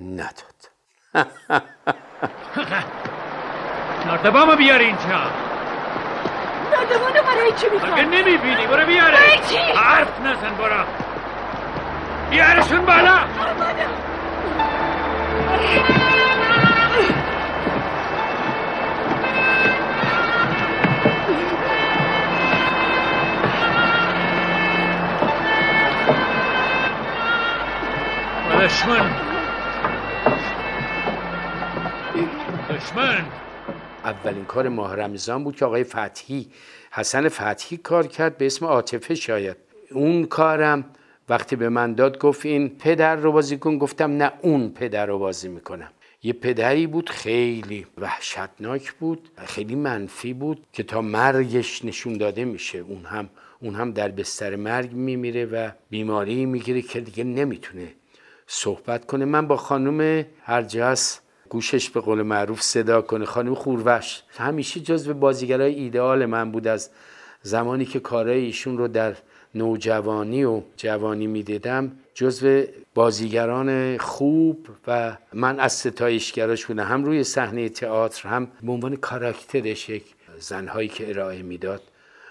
نداد. 0.00 0.73
نردبامو 4.06 4.56
بیار 4.56 4.78
اینجا. 4.78 5.02
نردبانو 6.72 7.22
برای 7.22 7.52
چی 7.52 7.66
می‌خواد؟ 7.72 7.92
مگه 7.92 8.04
نمی‌بینی؟ 8.04 8.66
برو 8.66 8.86
بیاره. 8.86 9.16
برای 9.16 9.38
چی؟ 9.48 9.56
حرف 9.56 10.20
نزن 10.20 10.54
برو. 10.58 10.84
بیارشون 12.30 12.86
بالا. 12.86 13.18
دشمن 28.60 29.33
دشمن. 32.70 33.26
اولین 34.04 34.44
کار 34.44 34.68
ماه 34.68 34.96
رمضان 34.96 35.44
بود 35.44 35.56
که 35.56 35.64
آقای 35.64 35.84
فتحی 35.84 36.46
حسن 36.90 37.28
فتحی 37.28 37.76
کار 37.76 38.06
کرد 38.06 38.38
به 38.38 38.46
اسم 38.46 38.66
عاطفه 38.66 39.14
شاید. 39.14 39.56
اون 39.90 40.24
کارم 40.24 40.84
وقتی 41.28 41.56
به 41.56 41.68
من 41.68 41.94
داد 41.94 42.18
گفت 42.18 42.46
این 42.46 42.68
پدر 42.68 43.16
رو 43.16 43.32
بازی 43.32 43.56
کن 43.56 43.78
گفتم 43.78 44.16
نه 44.16 44.32
اون 44.42 44.70
پدر 44.70 45.06
رو 45.06 45.18
بازی 45.18 45.48
می‌کنم. 45.48 45.90
یه 46.22 46.32
پدری 46.32 46.86
بود 46.86 47.10
خیلی 47.10 47.86
وحشتناک 47.98 48.92
بود 48.92 49.28
خیلی 49.36 49.74
منفی 49.74 50.32
بود 50.32 50.66
که 50.72 50.82
تا 50.82 51.02
مرگش 51.02 51.84
نشون 51.84 52.18
داده 52.18 52.44
میشه. 52.44 52.78
اون 52.78 53.04
هم 53.04 53.28
اون 53.60 53.74
هم 53.74 53.90
در 53.92 54.08
بستر 54.08 54.56
مرگ 54.56 54.92
میمیره 54.92 55.44
و 55.44 55.70
بیماری 55.90 56.46
می‌گیره 56.46 56.82
که 56.82 57.00
دیگه 57.00 57.24
نمی‌تونه 57.24 57.94
صحبت 58.46 59.06
کنه. 59.06 59.24
من 59.24 59.46
با 59.46 59.56
خانم 59.56 60.24
هرجاس 60.42 61.20
گوشش 61.54 61.90
به 61.90 62.00
قول 62.00 62.22
معروف 62.22 62.62
صدا 62.62 63.02
کنه. 63.02 63.24
خانم 63.24 63.54
خوروش 63.54 64.22
همیشه 64.38 64.80
جزو 64.80 65.14
بازیگرای 65.14 65.74
ایدئال 65.74 66.26
من 66.26 66.52
بود 66.52 66.66
از 66.66 66.90
زمانی 67.42 67.84
که 67.84 68.00
کارهای 68.00 68.38
ایشون 68.38 68.78
رو 68.78 68.88
در 68.88 69.16
نوجوانی 69.54 70.44
و 70.44 70.62
جوانی 70.76 71.26
می‌دیدم. 71.26 71.92
جزو 72.14 72.62
بازیگران 72.94 73.98
خوب 73.98 74.68
و 74.86 75.16
من 75.32 75.60
از 75.60 75.72
ستایشگراش 75.72 76.66
بودم. 76.66 76.84
هم 76.84 77.04
روی 77.04 77.24
صحنه 77.24 77.68
تئاتر 77.68 78.28
هم 78.28 78.48
به 78.62 78.72
عنوان 78.72 78.96
کاراکترش 78.96 79.88
یک 79.88 80.04
زنهایی 80.38 80.88
که 80.88 81.10
ارائه 81.10 81.42
می‌داد 81.42 81.82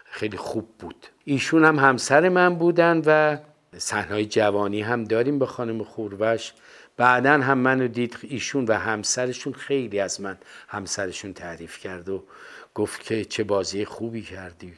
خیلی 0.05 0.37
خوب 0.37 0.67
بود. 0.79 1.07
ایشون 1.25 1.65
هم 1.65 1.79
همسر 1.79 2.29
من 2.29 2.55
بودن 2.55 3.01
و 3.05 3.37
صحنه 3.77 4.25
جوانی 4.25 4.81
هم 4.81 5.03
داریم 5.03 5.39
با 5.39 5.45
خانم 5.45 5.83
خوروش 5.83 6.53
بعدا 6.97 7.31
هم 7.31 7.57
منو 7.57 7.87
دید 7.87 8.17
ایشون 8.21 8.65
و 8.65 8.73
همسرشون 8.73 9.53
خیلی 9.53 9.99
از 9.99 10.21
من 10.21 10.37
همسرشون 10.67 11.33
تعریف 11.33 11.77
کرد 11.79 12.09
و 12.09 12.23
گفت 12.75 13.03
که 13.03 13.25
چه 13.25 13.43
بازی 13.43 13.85
خوبی 13.85 14.21
کردی 14.21 14.73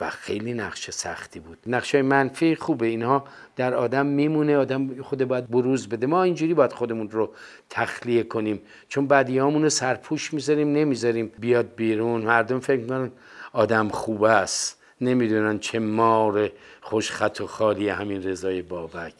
و 0.00 0.10
خیلی 0.10 0.54
نقش 0.54 0.90
سختی 0.90 1.40
بود. 1.40 1.58
نقشه 1.66 2.02
منفی 2.02 2.56
خوبه 2.56 2.86
اینها 2.86 3.24
در 3.56 3.74
آدم 3.74 4.06
میمونه 4.06 4.56
آدم 4.56 5.02
خود 5.02 5.24
باید 5.24 5.50
بروز 5.50 5.88
بده. 5.88 6.06
ما 6.06 6.22
اینجوری 6.22 6.54
باید 6.54 6.72
خودمون 6.72 7.10
رو 7.10 7.34
تخلیه 7.70 8.22
کنیم. 8.22 8.60
چون 8.88 9.06
بعدیامون 9.06 9.62
رو 9.62 9.70
سرپوش 9.70 10.34
می‌ذاریم 10.34 10.72
نمی‌ذاریم 10.72 11.32
بیاد 11.38 11.74
بیرون. 11.74 12.20
مردم 12.20 12.60
فکر 12.60 12.80
می‌کنن 12.80 13.10
آدم 13.52 13.88
خوبه 13.88 14.30
است. 14.30 14.82
نمی‌دونن 15.00 15.58
چه 15.58 15.78
مار 15.78 16.50
خوشخط 16.80 17.40
و 17.40 17.46
خالی 17.46 17.88
همین 17.88 18.22
رضای 18.22 18.62
بابک. 18.62 19.14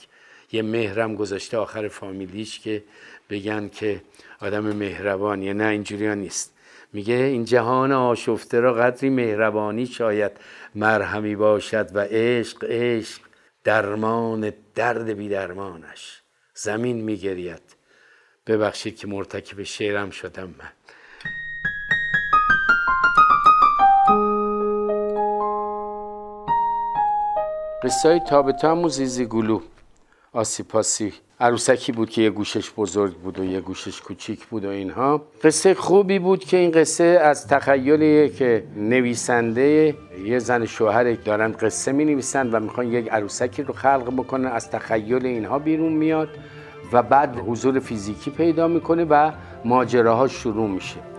یه 0.56 0.62
مهرم 0.62 1.14
گذاشته 1.14 1.56
آخر 1.56 1.88
فامیلیش 1.88 2.60
که 2.60 2.84
بگن 3.30 3.68
که 3.68 4.02
آدم 4.40 4.76
مهربانیه 4.76 5.52
نه 5.52 5.64
اینجوری 5.64 6.14
نیست. 6.14 6.54
میگه 6.92 7.14
این 7.14 7.44
جهان 7.44 7.92
آشفته 7.92 8.60
را 8.60 8.74
قدری 8.74 9.10
مهربانی 9.10 9.86
شاید 9.86 10.32
مرهمی 10.74 11.36
باشد 11.36 11.96
و 11.96 12.00
عشق 12.10 12.64
عشق 12.64 13.20
درمان 13.64 14.52
درد 14.74 15.08
بی 15.10 15.28
درمانش 15.28 16.22
زمین 16.54 17.00
میگرید. 17.00 17.62
ببخشید 18.46 18.96
که 18.96 19.06
مرتکب 19.06 19.62
شعرم 19.62 20.10
شدم 20.10 20.54
من. 20.58 20.72
قصه 27.82 28.08
های 28.08 28.20
تابتام 28.20 28.84
و 28.84 28.88
زیزی 28.88 29.26
گلو. 29.26 29.60
آسیپاسی 30.36 31.12
عروسکی 31.40 31.92
بود 31.92 32.10
که 32.10 32.22
یه 32.22 32.30
گوشش 32.30 32.70
بزرگ 32.76 33.14
بود 33.14 33.38
و 33.38 33.44
یه 33.44 33.60
گوشش 33.60 34.00
کوچیک 34.00 34.46
بود 34.46 34.64
و 34.64 34.68
اینها. 34.68 35.22
قصه 35.42 35.74
خوبی 35.74 36.18
بود 36.18 36.44
که 36.44 36.56
این 36.56 36.70
قصه 36.70 37.04
از 37.04 37.48
تخیلی 37.48 38.28
که 38.28 38.64
نویسنده 38.76 39.94
یه 40.24 40.38
زن 40.38 40.64
شوهر 40.64 41.12
دارن 41.12 41.52
قصه 41.52 41.92
می 41.92 42.04
نویسن 42.04 42.50
و 42.50 42.60
می‌خوان 42.60 42.92
یک 42.92 43.08
عروسکی 43.08 43.62
رو 43.62 43.74
خلق 43.74 44.14
بکنن 44.16 44.46
از 44.46 44.70
تخیل 44.70 45.26
اینها 45.26 45.58
بیرون 45.58 45.92
میاد 45.92 46.28
و 46.92 47.02
بعد 47.02 47.38
حضور 47.46 47.78
فیزیکی 47.78 48.30
پیدا 48.30 48.68
می‌کنه 48.68 49.04
و 49.04 49.32
ماجراها 49.64 50.28
شروع 50.28 50.68
میشه. 50.68 51.15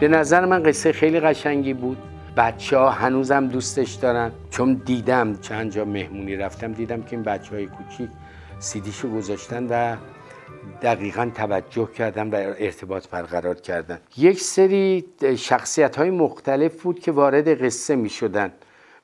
به 0.00 0.08
نظر 0.08 0.44
من 0.44 0.62
قصه 0.62 0.92
خیلی 0.92 1.20
قشنگی 1.20 1.74
بود. 1.74 1.98
بچه 2.36 2.78
ها 2.78 2.90
هنوزم 2.90 3.46
دوستش 3.46 3.92
دارن. 3.92 4.32
چون 4.50 4.82
دیدم 4.84 5.36
چند 5.40 5.70
جا 5.70 5.84
مهمونی 5.84 6.36
رفتم 6.36 6.72
دیدم 6.72 7.02
که 7.02 7.16
این 7.16 7.22
بچه 7.22 7.54
های 7.54 7.66
کوچیک 7.66 8.10
سیدیشو 8.58 9.08
گذاشتن 9.08 9.66
و 9.66 9.96
دقیقا 10.82 11.30
توجه 11.34 11.88
کردن 11.92 12.30
و 12.30 12.34
ارتباط 12.58 13.08
برقرار 13.08 13.54
کردن. 13.54 13.98
یک 14.16 14.40
سری 14.40 15.04
شخصیت 15.36 15.96
های 15.96 16.10
مختلف 16.10 16.82
بود 16.82 17.00
که 17.00 17.12
وارد 17.12 17.64
قصه 17.64 17.96
می 17.96 18.08
شدن 18.08 18.52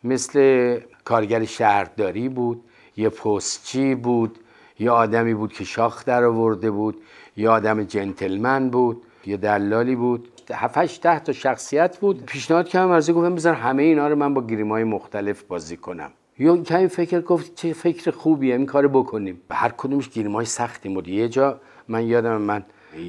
مثل 0.05 0.81
کارگر 1.05 1.44
شهرداری 1.44 2.28
بود 2.28 2.64
یه 2.96 3.09
پستچی 3.09 3.94
بود 3.94 4.38
یه 4.78 4.90
آدمی 4.90 5.35
بود 5.35 5.52
که 5.52 5.64
شاخ 5.64 6.05
در 6.05 6.24
آورده 6.24 6.70
بود 6.70 7.02
یه 7.37 7.48
آدم 7.48 7.85
جنتلمن 7.85 8.70
بود 8.70 9.02
یه 9.26 9.37
دلالی 9.37 9.96
بود. 9.96 10.32
هفتش 10.50 11.00
ده 11.02 11.18
تا 11.18 11.33
شخصیت 11.33 11.98
بود. 11.98 12.26
پیشنهاد 12.26 12.68
کردم 12.68 12.90
ارزی 12.90 13.12
گفتم 13.12 13.35
بذار 13.35 13.55
همه 13.55 13.83
اینا 13.83 14.09
رو 14.09 14.16
من 14.16 14.35
با 14.35 14.46
گریمای 14.46 14.85
مختلف 14.85 15.42
بازی 15.42 15.76
کنم. 15.76 16.12
یا 16.38 16.57
کمی 16.57 16.88
فکر 16.88 17.20
گفت 17.20 17.55
چه 17.55 17.72
فکر 17.72 18.11
خوبیه 18.11 18.55
این 18.55 18.66
کارو 18.66 18.88
بکنیم. 18.88 19.40
هر 19.50 19.68
کدومش 19.68 20.09
گریمای 20.09 20.44
سختی 20.44 20.88
بود. 20.88 21.09
یه 21.09 21.28
جا 21.28 21.61
من 21.88 22.07
یادم 22.07 22.40
من 22.40 22.64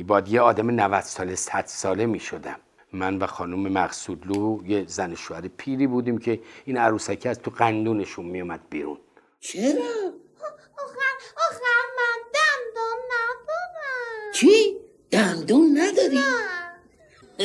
باید 0.08 0.28
یه 0.28 0.42
آدم 0.42 0.72
90 0.72 1.02
ساله 1.02 1.36
100 1.36 1.64
ساله 1.66 2.06
می 2.06 2.20
شدم 2.20 2.56
من 2.94 3.18
و 3.18 3.28
خانم 3.28 3.60
مقصودلو 3.60 4.60
یه 4.68 4.86
زن 4.88 5.16
شوهر 5.16 5.48
پیری 5.58 5.88
بودیم 5.88 6.18
که 6.18 6.40
این 6.66 6.78
عروسکی 6.78 7.30
از 7.30 7.40
تو 7.40 7.52
قندونشون 7.52 8.26
میومد 8.26 8.60
بیرون. 8.70 8.98
چرا؟ 9.40 9.64
آخر 10.78 11.14
آخر 11.50 11.82
من 11.98 12.20
دندون 12.34 13.00
ندارم. 13.14 14.32
چی؟ 14.34 14.78
دندون 15.12 15.78
نداری؟ 15.78 16.16
نه. 16.16 16.63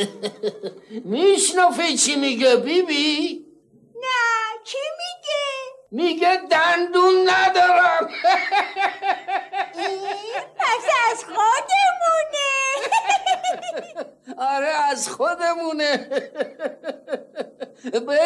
میشنفه 1.13 1.93
چی 1.93 2.15
میگه 2.15 2.55
بیبی؟ 2.55 3.45
نه 3.95 4.63
چی 4.63 4.77
میگه؟ 4.97 5.49
میگه 5.91 6.41
دندون 6.51 7.29
ندارم 7.29 8.09
پس 10.59 10.85
از 11.11 11.23
خودمونه 11.23 12.49
آره 14.55 14.67
از 14.67 15.09
خودمونه 15.09 16.09
به 17.83 18.19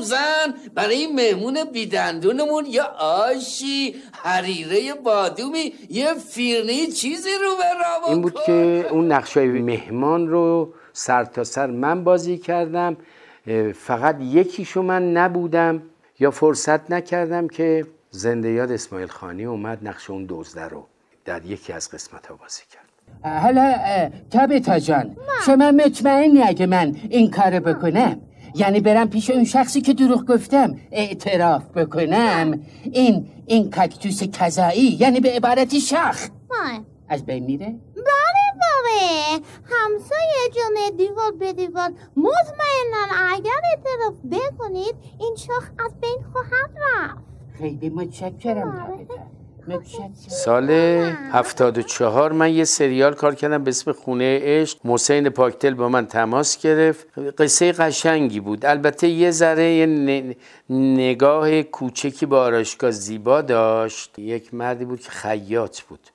زن 0.00 0.54
برای 0.74 0.96
این 0.96 1.14
مهمون 1.14 1.64
بیدندونمون 1.64 2.66
یا 2.66 2.84
آشی 2.98 4.02
حریره 4.12 4.94
بادومی 4.94 5.74
یه 5.90 6.14
فیرنی 6.14 6.86
چیزی 6.86 7.30
رو 7.42 7.56
به 7.56 8.10
این 8.10 8.22
بود 8.22 8.42
که 8.46 8.86
اون 8.90 9.12
نقشای 9.12 9.46
مهمان 9.46 10.28
رو 10.28 10.74
سر 11.00 11.24
تا 11.24 11.44
سر 11.44 11.66
من 11.66 12.04
بازی 12.04 12.38
کردم 12.38 12.96
فقط 13.74 14.16
یکیشو 14.20 14.82
من 14.82 15.12
نبودم 15.12 15.82
یا 16.18 16.30
فرصت 16.30 16.90
نکردم 16.90 17.48
که 17.48 17.86
زنده 18.10 18.50
یاد 18.50 18.72
اسماعیل 18.72 19.08
خانی 19.08 19.44
اومد 19.44 19.78
نقش 19.88 20.10
اون 20.10 20.26
دزده 20.28 20.68
رو 20.68 20.86
در 21.24 21.44
یکی 21.44 21.72
از 21.72 21.90
قسمت 21.90 22.26
ها 22.26 22.34
بازی 22.34 22.62
کرد. 22.72 23.40
حالا 23.42 23.74
تابتا 24.30 24.78
جان 24.78 25.16
شما 25.46 25.70
مطمئنی 25.70 26.42
اگه 26.42 26.66
من 26.66 26.96
این 27.10 27.30
کار 27.30 27.60
بکنم؟ 27.60 28.20
یعنی 28.54 28.80
برم 28.80 29.10
پیش 29.10 29.30
اون 29.30 29.44
شخصی 29.44 29.80
که 29.80 29.94
دروغ 29.94 30.24
گفتم 30.24 30.76
اعتراف 30.92 31.64
بکنم؟ 31.64 32.60
این 32.92 33.26
این 33.46 33.70
کاکتوس 33.70 34.22
کذایی 34.22 34.96
یعنی 35.00 35.20
به 35.20 35.30
عبارتی 35.30 35.80
شخ 35.80 36.28
از 37.10 37.26
بین 37.26 37.44
میره؟ 37.44 37.66
بله 37.96 38.50
بابه 38.60 39.46
همسایه 39.64 40.50
جان 40.54 40.96
دیوار 40.96 41.30
به 41.32 41.52
دیوار. 41.52 41.90
مطمئنا 42.16 43.28
اگر 43.30 43.50
اعتراف 43.70 44.14
بکنید 44.32 44.94
این 45.20 45.36
شاخ 45.36 45.70
از 45.78 46.00
بین 46.00 46.18
خواهد 46.32 46.70
رفت. 46.82 47.24
خیلی 47.58 47.88
متشکرم 47.88 48.96
تابتا 49.66 50.10
سال 50.28 50.70
74 50.70 52.32
من 52.32 52.52
یه 52.54 52.64
سریال 52.64 53.14
کار 53.14 53.34
کردم 53.34 53.64
به 53.64 53.68
اسم 53.68 53.92
خونه 53.92 54.38
عشق. 54.42 54.78
محسن 54.84 55.28
پاکتل 55.28 55.74
با 55.74 55.88
من 55.88 56.06
تماس 56.06 56.58
گرفت. 56.62 57.18
قصه 57.38 57.72
قشنگی 57.72 58.40
بود. 58.40 58.66
البته 58.66 59.08
یه 59.08 59.30
ذره 59.30 59.72
یه 59.74 59.86
ن- 59.86 60.34
نگاه 60.98 61.62
کوچکی 61.62 62.26
به 62.26 62.36
آرایشگاه 62.36 62.90
زیبا 62.90 63.42
داشت. 63.42 64.18
یک 64.18 64.54
مردی 64.54 64.84
بود 64.84 65.00
که 65.00 65.10
خیاط 65.10 65.80
بود. 65.80 66.09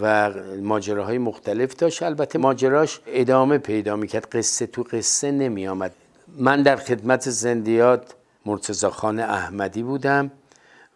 و 0.00 0.30
ماجراهای 0.62 1.18
مختلف 1.18 1.76
داشت. 1.76 2.02
البته 2.02 2.38
ماجراش 2.38 3.00
ادامه 3.06 3.58
پیدا 3.58 3.96
می‌کرد. 3.96 4.28
قصه 4.32 4.66
تو 4.66 4.82
قصه 4.82 5.30
نمی 5.30 5.68
آمد 5.68 5.92
من 6.38 6.62
در 6.62 6.76
خدمت 6.76 7.30
زندیات 7.30 8.14
مرتزا 8.46 8.90
خان 8.90 9.20
احمدی 9.20 9.82
بودم. 9.82 10.30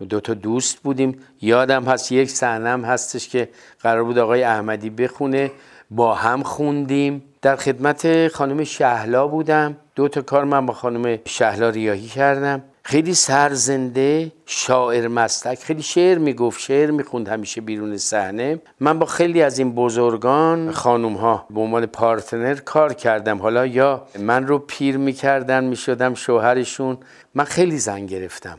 دو 0.09 0.21
تا 0.21 0.35
دوست 0.35 0.79
بودیم. 0.79 1.19
یادم 1.41 1.85
هست 1.85 2.13
یک 2.13 2.31
صحنم 2.31 2.85
هستش 2.85 3.29
که 3.29 3.49
قرار 3.81 4.05
بود 4.05 4.19
آقای 4.19 4.43
احمدی 4.43 4.91
بخونه. 4.91 5.51
با 5.91 6.15
هم 6.15 6.43
خوندیم. 6.43 7.23
در 7.43 7.57
خدمت 7.57 8.29
خانم 8.29 8.65
شهلا 8.65 9.27
بودم. 9.27 9.77
دو 9.95 10.09
تا 10.09 10.23
کار 10.23 10.45
من 10.45 10.67
با 10.67 10.75
خانم 10.75 11.19
شهلا 11.25 11.69
ریاهی 11.69 12.07
کردم. 12.07 12.63
خیلی 12.85 13.15
سرزنده 13.15 14.33
شاعر 14.47 15.09
مستک 15.09 15.59
خیلی 15.59 15.83
شعر 15.83 16.19
می‌گفت 16.19 16.61
شعر 16.61 16.91
می‌خوند 16.91 17.29
همیشه 17.29 17.61
بیرون 17.61 17.97
صحنه. 17.97 18.61
من 18.81 18.99
با 18.99 19.07
خیلی 19.07 19.43
از 19.43 19.59
این 19.59 19.75
بزرگان 19.75 20.73
خانوم 20.73 21.15
ها 21.15 21.47
به 21.51 21.61
عنوان 21.61 21.87
پارتنر 21.87 22.55
کار 22.55 22.95
کردم. 22.95 23.39
حالا 23.39 23.67
یا 23.67 24.07
من 24.19 24.47
رو 24.47 24.59
پیر 24.59 24.97
می‌کردن 24.97 25.65
می‌شدم 25.65 26.15
شوهرشون. 26.15 26.99
من 27.35 27.45
خیلی 27.45 27.79
زن 27.79 28.07
گرفتم 28.07 28.59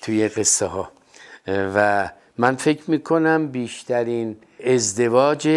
توی 0.00 0.28
قصه 0.28 0.66
ها 0.66 0.90
و 1.48 2.10
من 2.38 2.56
فکر 2.56 2.82
می‌کنم 2.90 3.48
بیشترین 3.48 4.36
ازدواج 4.66 5.48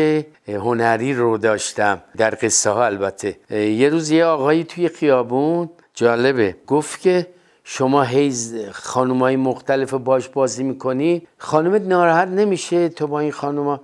هنری 0.48 1.14
رو 1.14 1.38
داشتم 1.38 2.02
در 2.18 2.38
قصه 2.42 2.70
ها 2.70 2.86
البته 2.86 3.38
یه 3.52 3.90
روز 3.90 4.10
یه 4.10 4.26
آقایی 4.26 4.64
توی 4.64 4.90
خیابون 4.90 5.70
جالبه 5.94 6.56
گفت 6.68 7.02
که 7.02 7.28
شما 7.72 8.04
هیز 8.04 8.56
خانومای 8.72 9.36
مختلف 9.36 9.94
باش 9.94 10.30
بازی 10.30 10.64
می‌کنی؟ 10.64 11.28
خانومت 11.38 11.82
ناراحت 11.82 12.28
نمیشه 12.28 12.90
تو 12.90 13.08
با 13.08 13.20
این 13.20 13.32
خانوما 13.32 13.82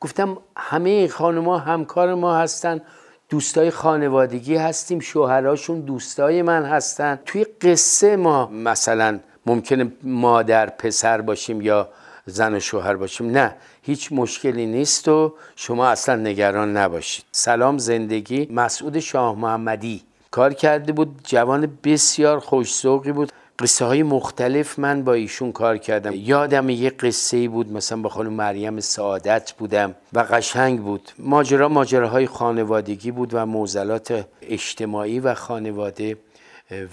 گفتم 0.00 0.36
همه 0.56 0.90
این 0.90 1.08
خانوما 1.08 1.58
همکار 1.58 2.14
ما 2.14 2.36
هستن 2.36 2.80
دوستای 3.28 3.70
خانوادگی 3.70 4.56
هستیم 4.56 5.00
شوهراشون 5.00 5.80
دوستای 5.80 6.42
من 6.42 6.64
هستن. 6.64 7.18
توی 7.26 7.44
قصه 7.44 8.16
ما 8.16 8.46
مثلا 8.46 9.20
ممکنه 9.46 9.92
مادر 10.02 10.66
پسر 10.66 11.20
باشیم 11.20 11.60
یا 11.60 11.88
زن 12.26 12.54
و 12.54 12.60
شوهر 12.60 12.96
باشیم. 12.96 13.30
نه 13.30 13.54
هیچ 13.82 14.12
مشکلی 14.12 14.66
نیست 14.66 15.08
و 15.08 15.34
شما 15.56 15.88
اصلا 15.88 16.16
نگران 16.16 16.76
نباشید. 16.76 17.24
سلام 17.32 17.78
زندگی. 17.78 18.48
مسعود 18.50 18.98
شاه 18.98 19.38
محمدی. 19.38 20.07
کار 20.30 20.52
کرده 20.54 20.92
بود. 20.92 21.20
جوان 21.24 21.78
بسیار 21.84 22.38
خوشزوقی 22.38 23.12
بود. 23.12 23.32
قصه 23.58 23.84
های 23.84 24.02
مختلف 24.02 24.78
من 24.78 25.04
با 25.04 25.12
ایشون 25.12 25.52
کار 25.52 25.78
کردم. 25.78 26.12
یادم 26.14 26.68
یه 26.68 26.90
قصه 26.90 27.36
ای 27.36 27.48
بود 27.48 27.72
مثلا 27.72 28.02
با 28.02 28.08
خانم 28.08 28.32
مریم 28.32 28.80
سعادت 28.80 29.52
بودم 29.52 29.94
و 30.12 30.20
قشنگ 30.20 30.82
بود. 30.82 31.10
ماجرا 31.18 31.68
ماجراهای 31.68 32.26
خانوادگی 32.26 33.10
بود 33.10 33.34
و 33.34 33.46
موزلات 33.46 34.26
اجتماعی 34.42 35.20
و 35.20 35.34
خانواده 35.34 36.16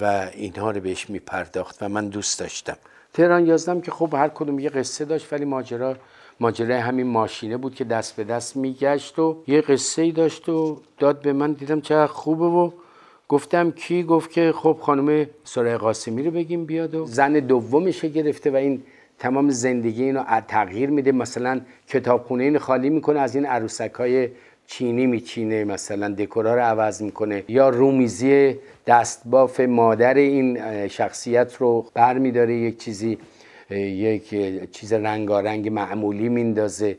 و 0.01 0.29
اینها 0.33 0.71
رو 0.71 0.81
بهش 0.81 1.09
می 1.09 1.19
پرداخت 1.19 1.83
و 1.83 1.89
من 1.89 2.07
دوست 2.07 2.39
داشتم. 2.39 2.77
تهران 3.13 3.45
یازدم 3.45 3.81
که 3.81 3.91
خب 3.91 4.13
هر 4.13 4.27
کدوم 4.27 4.59
یه 4.59 4.69
قصه 4.69 5.05
داشت 5.05 5.33
ولی 5.33 5.45
ماجرا 5.45 5.95
ماجرای 6.39 6.79
همین 6.79 7.07
ماشینه 7.07 7.57
بود 7.57 7.75
که 7.75 7.83
دست 7.83 8.15
به 8.15 8.23
دست 8.23 8.55
میگشت 8.55 9.19
و 9.19 9.43
یه 9.47 9.61
قصه 9.61 10.01
ای 10.01 10.11
داشت 10.11 10.49
و 10.49 10.81
داد 10.97 11.21
به 11.21 11.33
من. 11.33 11.53
دیدم 11.53 11.81
چقدر 11.81 12.11
خوبه 12.11 12.45
و 12.45 12.71
گفتم 13.29 13.71
کی 13.71 14.03
گفت 14.03 14.31
که 14.31 14.51
خب 14.55 14.77
خانم 14.81 15.27
سرای 15.43 15.77
قاسمی 15.77 16.23
رو 16.23 16.31
بگیم 16.31 16.65
بیاد 16.65 16.95
و 16.95 17.05
زن 17.05 17.33
دومش 17.33 18.05
گرفته 18.05 18.51
و 18.51 18.55
این 18.55 18.83
تمام 19.19 19.49
زندگی 19.49 20.03
اینو 20.03 20.23
تغییر 20.47 20.89
میده. 20.89 21.11
مثلا 21.11 21.61
کتابخونه 21.87 22.43
این 22.43 22.57
خالی 22.57 22.89
می‌کنه 22.89 23.19
از 23.19 23.35
این 23.35 23.45
عروسک 23.45 23.93
های 23.93 24.29
چینی 24.67 25.05
میچینه 25.05 25.63
مثلا 25.63 26.09
دکورا 26.09 26.55
رو 26.55 26.61
عوض 26.61 27.01
می‌کنه. 27.01 27.43
یا 27.47 27.69
رومیزی 27.69 28.55
دستباف 28.87 29.59
مادر 29.59 30.13
این 30.13 30.87
شخصیت 30.87 31.55
رو 31.55 31.85
بر 31.93 32.17
میداره 32.17 32.55
یک 32.55 32.77
چیزی 32.77 33.17
یک 33.69 34.35
چیز 34.71 34.93
رنگارنگ 34.93 35.69
معمولی 35.69 36.29
میندازه. 36.29 36.97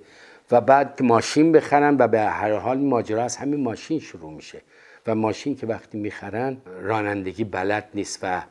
و 0.51 0.61
بعد 0.61 1.03
ماشین 1.03 1.53
بخرن 1.53 1.97
و 1.99 2.09
به 2.09 2.21
هر 2.21 2.53
حال 2.53 2.79
ماجرا 2.79 3.23
از 3.23 3.37
همین 3.37 3.61
ماشین 3.61 3.99
شروع 4.01 4.33
میشه. 4.33 4.63
و 5.07 5.15
ماشین 5.15 5.57
که 5.57 5.67
وقتی 5.67 5.99
می‌خرن 5.99 6.57
رانندگی 6.83 7.45
بلد 7.45 7.89
نیست 7.95 8.21
و 8.23 8.43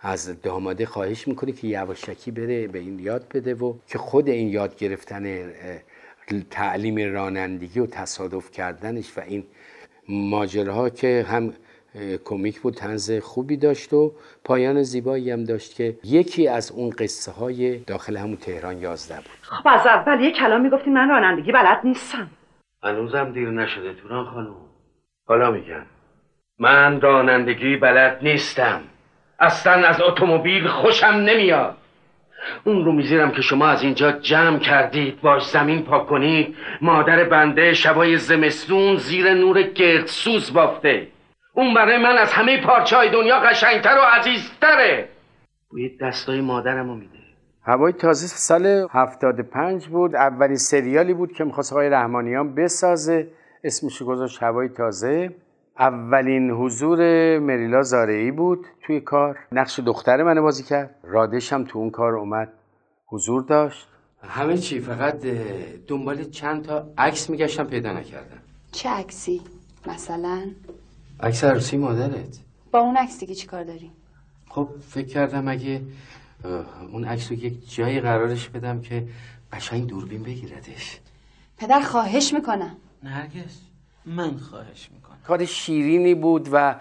از 0.00 0.42
داماده 0.42 0.86
خواهش 0.86 1.28
می‌کنه 1.28 1.52
که 1.52 1.66
یواشکی 1.66 2.30
بره 2.30 2.66
به 2.68 2.78
این 2.78 2.98
یاد 2.98 3.26
بده 3.34 3.54
و 3.54 3.74
که 3.86 3.98
خود 3.98 4.28
این 4.28 4.48
یاد 4.48 4.76
گرفتن 4.76 5.52
تعلیم 6.50 7.14
رانندگی 7.14 7.80
و 7.80 7.86
تصادف 7.86 8.50
کردنش 8.50 9.18
و 9.18 9.20
این 9.20 9.44
ماجراها 10.08 10.90
که 10.90 11.26
هم 11.28 11.52
کمیک 12.24 12.60
بود 12.60 12.74
تنز 12.74 13.12
خوبی 13.12 13.56
داشت 13.56 13.92
و 13.92 14.12
پایان 14.44 14.82
زیبایی 14.82 15.30
هم 15.30 15.44
داشت 15.44 15.74
که 15.74 15.96
یکی 16.04 16.48
از 16.48 16.70
اون 16.70 16.90
قصه 16.90 17.32
های 17.32 17.78
داخل 17.78 18.16
همون 18.16 18.36
تهران 18.36 18.78
یازده 18.78 19.16
بود. 19.16 19.38
خب 19.42 19.68
از 19.68 19.86
اول 19.86 20.20
یه 20.20 20.32
کلام 20.32 20.60
می‌گفتین 20.60 20.92
من 20.92 21.08
رانندگی 21.08 21.52
بلد 21.52 21.80
نیستم. 21.84 22.30
هنوزم 22.82 23.32
دیر 23.32 23.50
نشده 23.50 23.94
توران 23.94 24.24
خانم. 24.24 24.54
حالا 25.26 25.50
میگم. 25.50 25.82
من 26.58 27.00
رانندگی 27.00 27.76
بلد 27.76 28.18
نیستم. 28.22 28.80
اصلا 29.40 29.88
از 29.88 30.00
اتومبیل 30.00 30.68
خوشم 30.68 31.06
نمیاد. 31.06 31.76
اون 32.64 32.84
رو 32.84 32.92
میزیرم 32.92 33.30
که 33.30 33.42
شما 33.42 33.66
از 33.66 33.82
اینجا 33.82 34.12
جمع 34.12 34.58
کردید 34.58 35.20
باش 35.20 35.46
زمین 35.46 35.82
پاک 35.82 36.06
کنید 36.06 36.56
مادر 36.80 37.24
بنده 37.24 37.74
شبای 37.74 38.16
زمستون 38.16 38.96
زیر 38.96 39.34
نور 39.34 39.62
گردسوز 39.62 40.52
بافته. 40.52 41.08
اون 41.54 41.74
برای 41.74 41.98
من 41.98 42.18
از 42.18 42.32
همه 42.32 42.60
پارچه 42.60 42.96
های 42.96 43.10
دنیا 43.10 43.40
قشنگتر 43.40 43.98
و 43.98 44.18
عزیزتره. 44.18 45.08
بوی 45.70 45.98
دستای 46.00 46.40
مادرم 46.40 46.88
رو 46.88 46.94
میده. 46.94 47.18
هوای 47.64 47.92
تازه 47.92 48.26
سال 48.26 48.86
75 48.90 49.86
بود. 49.86 50.14
اولین 50.14 50.56
سریالی 50.56 51.14
بود 51.14 51.32
که 51.32 51.44
می‌خواست 51.44 51.72
آقای 51.72 51.88
رحمانیان 51.88 52.54
بسازه. 52.54 53.28
اسمش 53.64 54.02
گذاشت 54.02 54.42
هوای 54.42 54.68
تازه. 54.68 55.34
اولین 55.78 56.50
حضور 56.50 56.98
مریلا 57.38 57.82
زارعی 57.82 58.30
بود 58.30 58.66
توی 58.86 59.00
کار. 59.00 59.38
نقش 59.52 59.80
دختر 59.80 60.22
من 60.22 60.40
بازی 60.40 60.62
کرد. 60.62 60.94
رادش 61.02 61.52
هم 61.52 61.64
تو 61.64 61.78
اون 61.78 61.90
کار 61.90 62.14
اومد. 62.14 62.52
حضور 63.06 63.42
داشت. 63.42 63.88
همه 64.22 64.58
چی 64.58 64.80
فقط 64.80 65.26
دنبال 65.88 66.24
چند 66.24 66.64
تا 66.64 66.88
عکس 66.98 67.30
میگشتم 67.30 67.64
پیدا 67.64 67.92
نکردم. 67.92 68.38
چه 68.72 68.88
عکسی؟ 68.88 69.40
مثلا؟ 69.86 70.50
عکس 71.20 71.44
عروسی 71.44 71.76
مادرت. 71.76 72.38
با 72.72 72.78
اون 72.78 72.96
عکس 72.96 73.20
دیگه 73.20 73.34
چیکار 73.34 73.64
داری؟ 73.64 73.90
خب 74.48 74.68
فکر 74.88 75.06
کردم 75.06 75.48
اگه 75.48 75.82
اون 76.92 77.04
عکس 77.04 77.30
رو 77.30 77.38
یک 77.38 77.74
جایی 77.74 78.00
قرارش 78.00 78.48
بدم 78.48 78.80
که 78.80 79.08
قشنگ 79.52 79.86
دوربین 79.86 80.22
بگیردش. 80.22 81.00
پدر 81.58 81.80
خواهش 81.80 82.34
می‌کنم. 82.34 82.76
نرگس 83.02 83.60
من 84.06 84.36
خواهش 84.36 84.90
می‌کنم. 84.94 85.11
کار 85.26 85.44
شیرینی 85.44 86.14
بود 86.14 86.48
و 86.52 86.74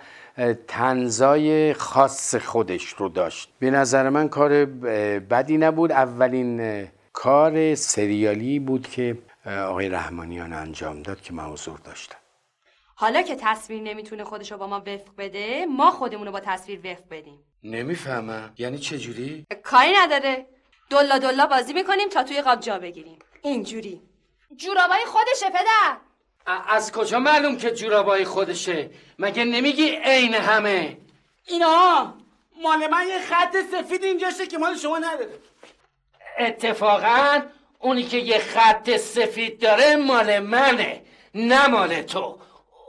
تنزای 0.67 1.73
خاص 1.73 2.36
خودش 2.36 2.88
رو 2.88 3.10
داشت. 3.10 3.49
به 3.60 3.71
نظر 3.71 4.10
من 4.10 4.30
کار 4.30 4.65
بدی 5.19 5.58
نبود. 5.58 5.91
اولین 5.91 6.88
کار 7.13 7.75
سریالی 7.75 8.60
بود 8.60 8.88
که 8.88 9.17
آقای 9.45 9.89
رحمانیان 9.89 10.54
انجام 10.54 11.01
داد 11.01 11.21
که 11.21 11.34
من 11.34 11.45
حضور 11.45 11.80
داشتم. 11.80 12.17
حالا 12.95 13.21
که 13.21 13.36
تصویر 13.39 13.82
نمی‌تونه 13.82 14.23
خودشو 14.23 14.58
با 14.58 14.67
ما 14.67 14.80
وفق 14.80 15.12
بده 15.17 15.65
ما 15.65 15.92
خودمونو 15.92 16.31
با 16.31 16.39
تصویر 16.39 16.79
وفق 16.79 17.04
بدیم. 17.12 17.39
نمی‌فهمم. 17.63 18.54
یعنی 18.58 18.77
چجوری؟ 18.77 19.46
کاری 19.63 19.92
نداره. 20.02 20.46
دلا 20.89 21.19
دلا 21.19 21.48
بازی 21.48 21.73
می‌کنیم 21.73 22.10
تا 22.10 22.23
توی 22.23 22.42
قاب 22.42 22.60
جا 22.60 22.79
بگیریم. 22.79 23.19
اینجوری. 23.42 24.02
جورابای 24.56 25.06
خودشه 25.06 25.50
پدر. 25.50 25.98
از 26.46 26.92
کجا 26.92 27.19
معلوم 27.19 27.58
که 27.58 27.71
جورابای 27.71 28.25
خودشه؟ 28.25 28.89
مگه 29.19 29.46
نمیگی 29.46 29.89
عین 29.89 30.33
همه؟ 30.33 30.98
اینا 31.48 32.13
مال 32.63 32.87
من 32.87 33.08
یه 33.08 33.19
خط 33.19 33.56
سفید 33.71 34.04
اینجاشه 34.04 34.48
که 34.48 34.58
مال 34.58 34.75
شما 34.77 34.98
نداره. 34.98 35.29
اتفاقا 36.39 37.42
اونی 37.79 38.04
که 38.04 38.17
یه 38.17 38.39
خط 38.39 38.98
سفید 38.98 39.60
داره 39.60 39.96
مال 39.96 40.39
منه 40.39 41.02
نه 41.35 41.67
مال 41.67 42.02
تو. 42.02 42.19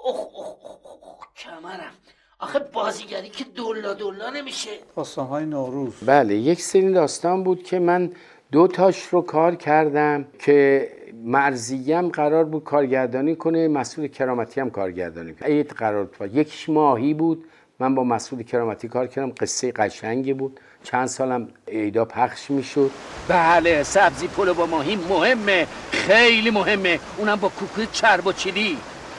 اخ 0.07 0.17
اخ 0.17 0.47
اخ 0.65 1.27
کمرم. 1.37 1.93
آخه 2.39 2.59
بازیگری 2.59 3.29
که 3.29 3.45
دولا 3.45 3.95
دولا 3.95 4.31
نمیشه. 4.31 4.71
های 5.17 5.45
نوروز. 5.45 5.95
بله 6.07 6.35
یک 6.35 6.61
سری 6.61 6.93
داستان 6.93 7.45
بود 7.45 7.63
که 7.63 7.79
من 7.79 8.13
دو 8.53 8.69
تاش 8.69 9.03
رو 9.03 9.23
کار 9.23 9.55
کردم 9.55 10.27
که 10.39 10.89
مرزیم 11.25 12.09
قرار 12.09 12.45
بود 12.45 12.65
کارگردانی 12.65 13.37
کنه 13.37 13.69
مسئول 13.69 14.09
کرامتی 14.09 14.61
هم 14.61 14.71
کارگردانی 14.71 15.35
کنه. 15.35 15.49
عید 15.49 15.71
قرار 15.71 16.05
بود. 16.05 16.37
یکیش 16.37 16.69
ماهی 16.69 17.15
بود. 17.15 17.45
من 17.79 17.95
با 17.95 18.05
مسئول 18.05 18.43
کرامتی 18.43 18.89
کار 18.89 19.07
کردم. 19.07 19.33
قصه 19.41 19.73
قشنگی 19.73 20.33
بود. 20.33 20.61
چند 20.83 21.07
سالم 21.07 21.49
عیدا 21.69 22.05
پخش 22.05 22.51
می‌شد. 22.51 22.91
بله 23.29 23.83
سبزی 23.83 24.27
پلو 24.27 24.55
با 24.55 24.67
ماهی 24.67 24.97
مهمه. 24.97 25.67
خیلی 25.91 26.51
مهمه. 26.51 27.01
اونم 27.17 27.37
با 27.37 27.49
کوکو 27.49 27.85
چرب 27.93 28.27
و 28.27 28.33
چیلی. 28.33 28.79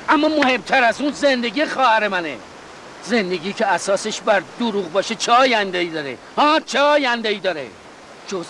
اما 0.09 0.27
مهمتر 0.27 0.83
از 0.83 1.01
اون 1.01 1.11
زندگی 1.11 1.65
خواهر 1.65 2.07
منه. 2.07 2.35
زندگی 3.03 3.53
که 3.53 3.65
اساسش 3.65 4.21
بر 4.21 4.41
دروغ 4.59 4.91
باشه 4.91 5.15
چه 5.15 5.31
آینده 5.31 5.77
ای 5.77 5.89
داره؟ 5.89 6.17
ها 6.37 6.59
چه 6.59 6.79
آینده 6.79 7.29
ای 7.29 7.39
داره؟ 7.39 7.65
جز 8.27 8.45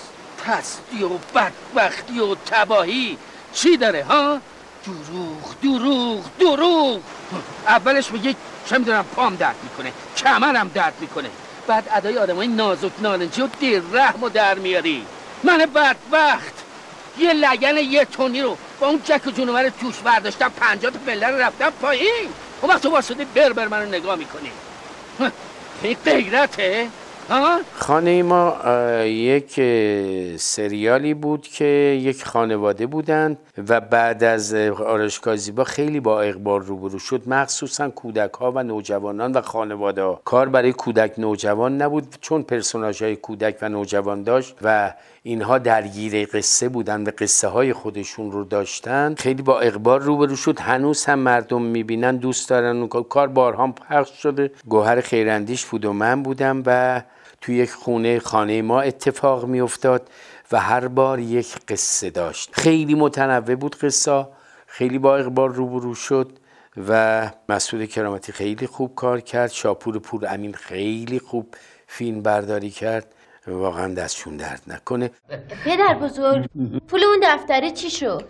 پستی 0.46 1.04
و 1.04 1.10
بدبختی 1.10 2.20
و 2.20 2.36
تباهی. 2.36 3.18
چی 3.54 3.78
داره 3.78 4.04
ها؟ 4.04 4.40
دروغ 4.86 5.56
دروغ 5.64 6.26
دروغ. 6.40 7.00
اولش 7.68 8.12
میگه 8.12 8.36
چه 8.70 8.78
می‌دونم 8.78 9.06
پام 9.16 9.36
درد 9.36 9.56
می‌کنه 9.64 9.94
کمرم 10.18 10.72
درد 10.74 10.94
می‌کنه. 11.00 11.30
بعد 11.68 11.90
ادای 11.96 12.18
آدمای 12.18 12.48
نازک 12.48 12.92
نارنجی 13.02 13.42
و 13.42 13.48
دیر 13.60 13.82
رحم 13.92 14.24
و 14.24 14.30
در 14.30 14.60
میاری. 14.60 15.06
من 15.44 15.58
بدبخت. 15.58 16.54
یه 17.18 17.34
لگن 17.34 17.78
یه 17.78 18.06
تونی 18.06 18.42
رو 18.42 18.58
با 18.80 18.88
اون 18.88 19.02
جک 19.06 19.22
جونور 19.36 19.70
توش 19.70 19.98
برداشتم 19.98 20.50
پنجاه 20.50 20.92
تا 20.92 21.30
رو 21.30 21.38
رفتم 21.38 21.70
پایین. 21.82 22.30
اون 22.62 22.72
وقت 22.72 22.82
تو 22.82 22.90
واسطه 22.90 23.26
بر 23.26 23.54
بر 23.54 23.68
منو 23.68 23.86
نگاه 23.86 24.16
می‌کنی. 24.16 24.52
این 25.84 25.98
غیرته؟ 26.06 26.88
خانه 27.76 28.24
ما 28.24 28.56
یک 29.06 29.54
سریالی 30.40 31.14
بود 31.14 31.42
که 31.42 31.66
یک 32.04 32.26
خانواده 32.26 32.86
بودند 32.86 33.38
و 33.70 33.82
بعد 33.82 34.24
از 34.24 34.54
اه، 34.54 34.84
آرشگاه 34.84 35.36
زیبا 35.36 35.64
خیلی 35.64 36.00
با 36.00 36.22
اقبال 36.22 36.62
روبرو 36.62 37.00
شد. 37.00 37.22
مخصوصا 37.28 37.90
کودک 37.90 38.34
ها 38.34 38.52
و 38.52 38.64
نوجوانان 38.64 39.32
و 39.32 39.42
خانواده 39.42 40.04
ها. 40.04 40.22
کار 40.26 40.50
برای 40.50 40.74
کودک 40.74 41.14
نوجوان 41.18 41.82
نبود 41.82 42.16
چون 42.22 42.44
پرسوناژ 42.44 43.02
های 43.02 43.16
کودک 43.16 43.58
و 43.62 43.70
نوجوان 43.70 44.24
داشت 44.24 44.56
و 44.62 44.94
اینها 45.24 45.58
درگیر 45.58 46.26
قصه 46.26 46.70
بودن 46.70 47.04
و 47.04 47.12
قصه 47.18 47.48
های 47.48 47.74
خودشون 47.74 48.32
رو 48.32 48.44
داشتن. 48.44 49.16
خیلی 49.18 49.42
با 49.42 49.60
اقبال 49.60 50.02
روبرو 50.02 50.36
شد. 50.36 50.60
هنوز 50.60 51.06
هم 51.06 51.20
مردم 51.20 51.62
می‌بینن 51.62 52.16
دوست 52.16 52.50
دارن. 52.50 52.78
اون 52.78 52.88
کار. 52.88 53.04
کار 53.04 53.28
بارها 53.28 53.68
پخش 53.68 54.22
شده. 54.22 54.52
گوهر 54.68 55.02
خیراندیش 55.02 55.66
بود 55.66 55.86
و 55.86 55.94
من 55.94 56.24
بودم 56.24 56.64
و 56.66 57.02
توی 57.44 57.56
یک 57.56 57.72
خونه 57.72 58.20
خانه 58.20 58.62
ما 58.62 58.82
اتفاق 58.82 59.46
میافتاد 59.46 60.10
و 60.52 60.60
هر 60.60 60.88
بار 60.88 61.20
یک 61.20 61.56
قصه 61.68 62.10
داشت. 62.10 62.50
خیلی 62.54 62.96
متنوع 62.96 63.56
بود 63.56 63.76
قصه 63.76 64.28
خیلی 64.68 65.00
با 65.00 65.18
اقبال 65.18 65.54
روبرو 65.54 65.96
شد 65.96 66.32
و 66.88 67.30
مسئول 67.50 67.86
کرامتی 67.86 68.32
خیلی 68.32 68.68
خوب 68.68 68.96
کار 68.96 69.20
کرد 69.20 69.52
شاپور 69.52 70.00
پور 70.00 70.26
امین 70.28 70.54
خیلی 70.54 71.20
خوب 71.20 71.56
فیلم 71.88 72.22
برداری 72.22 72.70
کرد. 72.70 73.14
واقعا 73.48 73.94
دستشون 73.94 74.38
درد 74.38 74.62
نکنه. 74.68 75.12
پدر 75.66 75.94
بزرگ 75.94 76.50
پول 76.88 77.04
اون 77.04 77.20
دفتره 77.24 77.72
چی 77.72 77.90
شد؟ 77.90 78.24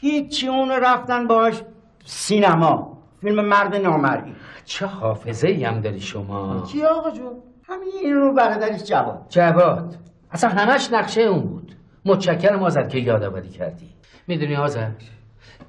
هیچی 0.00 0.48
اون 0.48 0.70
رفتن 0.70 1.26
باش 1.26 1.62
سینما. 2.06 2.98
فیلم 3.20 3.44
مرد 3.44 3.74
نامرئی. 3.76 4.34
چه 4.64 4.86
حافظه 4.86 5.48
ای 5.48 5.64
هم 5.64 5.80
داری 5.80 6.00
شما. 6.00 6.66
کی 6.72 6.82
آقا 6.82 7.10
جون؟ 7.10 7.42
همین 7.68 7.88
این 8.02 8.14
رو 8.14 8.34
برادرش 8.34 8.84
جواد. 8.84 9.26
جواد. 9.28 9.94
اصلا 10.30 10.50
همش 10.50 10.88
نقشه 10.92 11.20
اون 11.20 11.42
بود. 11.42 11.72
متشکرم 12.04 12.62
آزد 12.62 12.88
که 12.88 12.98
یادآوری 12.98 13.48
کردی. 13.48 13.88
می‌دونی 14.26 14.56
آزد 14.56 14.92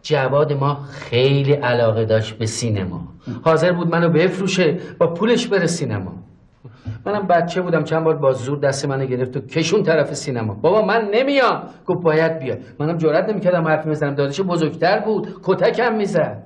جواد 0.02 0.54
ما 0.54 0.76
خیلی 0.92 1.54
علاقه 1.54 2.06
داشت 2.06 2.38
به 2.38 2.46
سینما. 2.46 3.08
حاضر 3.44 3.72
بود 3.72 3.88
منو 3.88 4.10
بفروشه 4.10 4.78
با 5.00 5.08
پولش 5.08 5.48
بره 5.48 5.68
سینما. 5.68 6.14
منم 7.06 7.28
بچه 7.28 7.62
بودم 7.62 7.84
چند 7.84 8.04
بار 8.04 8.16
با 8.16 8.34
زور 8.34 8.58
دست 8.58 8.86
منو 8.86 9.06
گرفت 9.06 9.38
و 9.38 9.40
کشون 9.40 9.84
طرف 9.84 10.14
سینما. 10.14 10.54
بابا 10.54 10.82
من 10.82 11.10
نمیام. 11.14 11.64
گفت 11.86 12.02
باید 12.02 12.40
بیا 12.40 12.56
منم 12.80 12.98
جرئت 12.98 13.30
نمی‌کردم 13.30 13.68
حرف 13.68 13.88
بزنم. 13.88 14.16
داداش 14.16 14.42
بزرگتر 14.42 15.00
بود. 15.00 15.36
کتکم 15.44 15.96
می‌زد. 15.96 16.45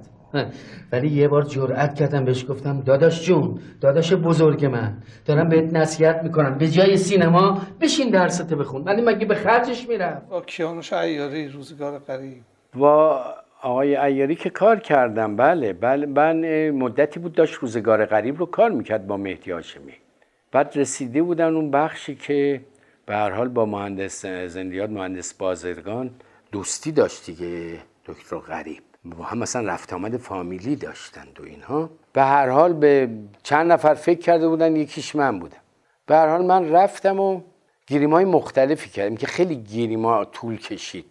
ولی 0.91 1.07
یه 1.07 1.27
بار 1.27 1.43
جرأت 1.43 1.95
کردم 1.95 2.25
بهش 2.25 2.45
گفتم 2.49 2.81
داداش 2.81 3.25
جون 3.25 3.59
داداش 3.81 4.13
بزرگ 4.13 4.65
من 4.65 4.93
دارم 5.25 5.49
بهت 5.49 5.73
نصیحت 5.73 6.23
می‌کنم 6.23 6.57
به 6.57 6.67
جای 6.67 6.97
سینما 6.97 7.61
بشین 7.81 8.09
درستو 8.09 8.55
بخون. 8.55 8.83
ولی 8.83 9.01
مگه 9.01 9.25
به 9.25 9.35
خرجش 9.35 9.89
میرم 9.89 10.21
با 10.29 10.41
کیانوش 10.41 10.93
عیاری 10.93 11.47
روزگار 11.47 11.99
قریب. 11.99 12.41
با 12.75 13.25
آقای 13.61 13.95
ایاری 13.95 14.35
که 14.35 14.49
کار 14.49 14.79
کردم 14.79 15.35
بله 15.35 15.73
بله 15.73 16.05
من 16.05 16.69
مدتی 16.69 17.19
بود 17.19 17.33
داشت 17.33 17.53
روزگار 17.53 18.05
غریب 18.05 18.39
رو 18.39 18.45
کار 18.45 18.71
می‌کرد 18.71 19.07
با 19.07 19.17
مهدی 19.17 19.51
هاشمی. 19.51 19.93
بعد 20.51 20.71
رسیده 20.75 21.21
بودن 21.21 21.55
اون 21.55 21.71
بخشی 21.71 22.15
که 22.15 22.61
به 23.05 23.15
هر 23.15 23.29
حال 23.29 23.47
با 23.47 23.65
مهندس 23.65 24.25
زندیات 24.25 24.89
مهندس 24.89 25.33
بازرگان 25.33 26.11
دوستی 26.51 26.91
داشت 26.91 27.25
دیگه 27.25 27.79
دکتر 28.05 28.37
غریب 28.37 28.83
با 29.05 29.23
هم 29.23 29.37
مثلا 29.37 29.73
رفت 29.73 29.93
آمد 29.93 30.17
فامیلی 30.17 30.75
داشتند 30.75 31.39
و 31.39 31.43
اینها. 31.43 31.89
به 32.13 32.23
هر 32.23 32.49
حال 32.49 32.73
به 32.73 33.09
چند 33.43 33.71
نفر 33.71 33.93
فکر 33.93 34.19
کرده 34.19 34.47
بودن 34.47 34.75
یکیش 34.75 35.15
من 35.15 35.39
بودم. 35.39 35.57
به 36.05 36.15
هر 36.15 36.27
حال 36.27 36.45
من 36.45 36.69
رفتم 36.69 37.19
و 37.19 37.41
گیریم 37.87 38.13
های 38.13 38.25
مختلفی 38.25 38.89
کردیم 38.89 39.17
که 39.17 39.27
خیلی 39.27 39.55
گیریما 39.55 40.25
طول 40.25 40.57
کشید. 40.57 41.05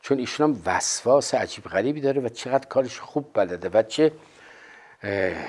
چون 0.00 0.18
ایشون 0.18 0.50
هم 0.50 0.60
وسواس 0.66 1.34
عجیب 1.34 1.64
غریبی 1.64 2.00
داره 2.00 2.20
و 2.20 2.28
چقدر 2.28 2.68
کارش 2.68 2.98
خوب 3.00 3.30
بلده 3.34 3.68
و 3.68 3.82
چه 3.82 4.12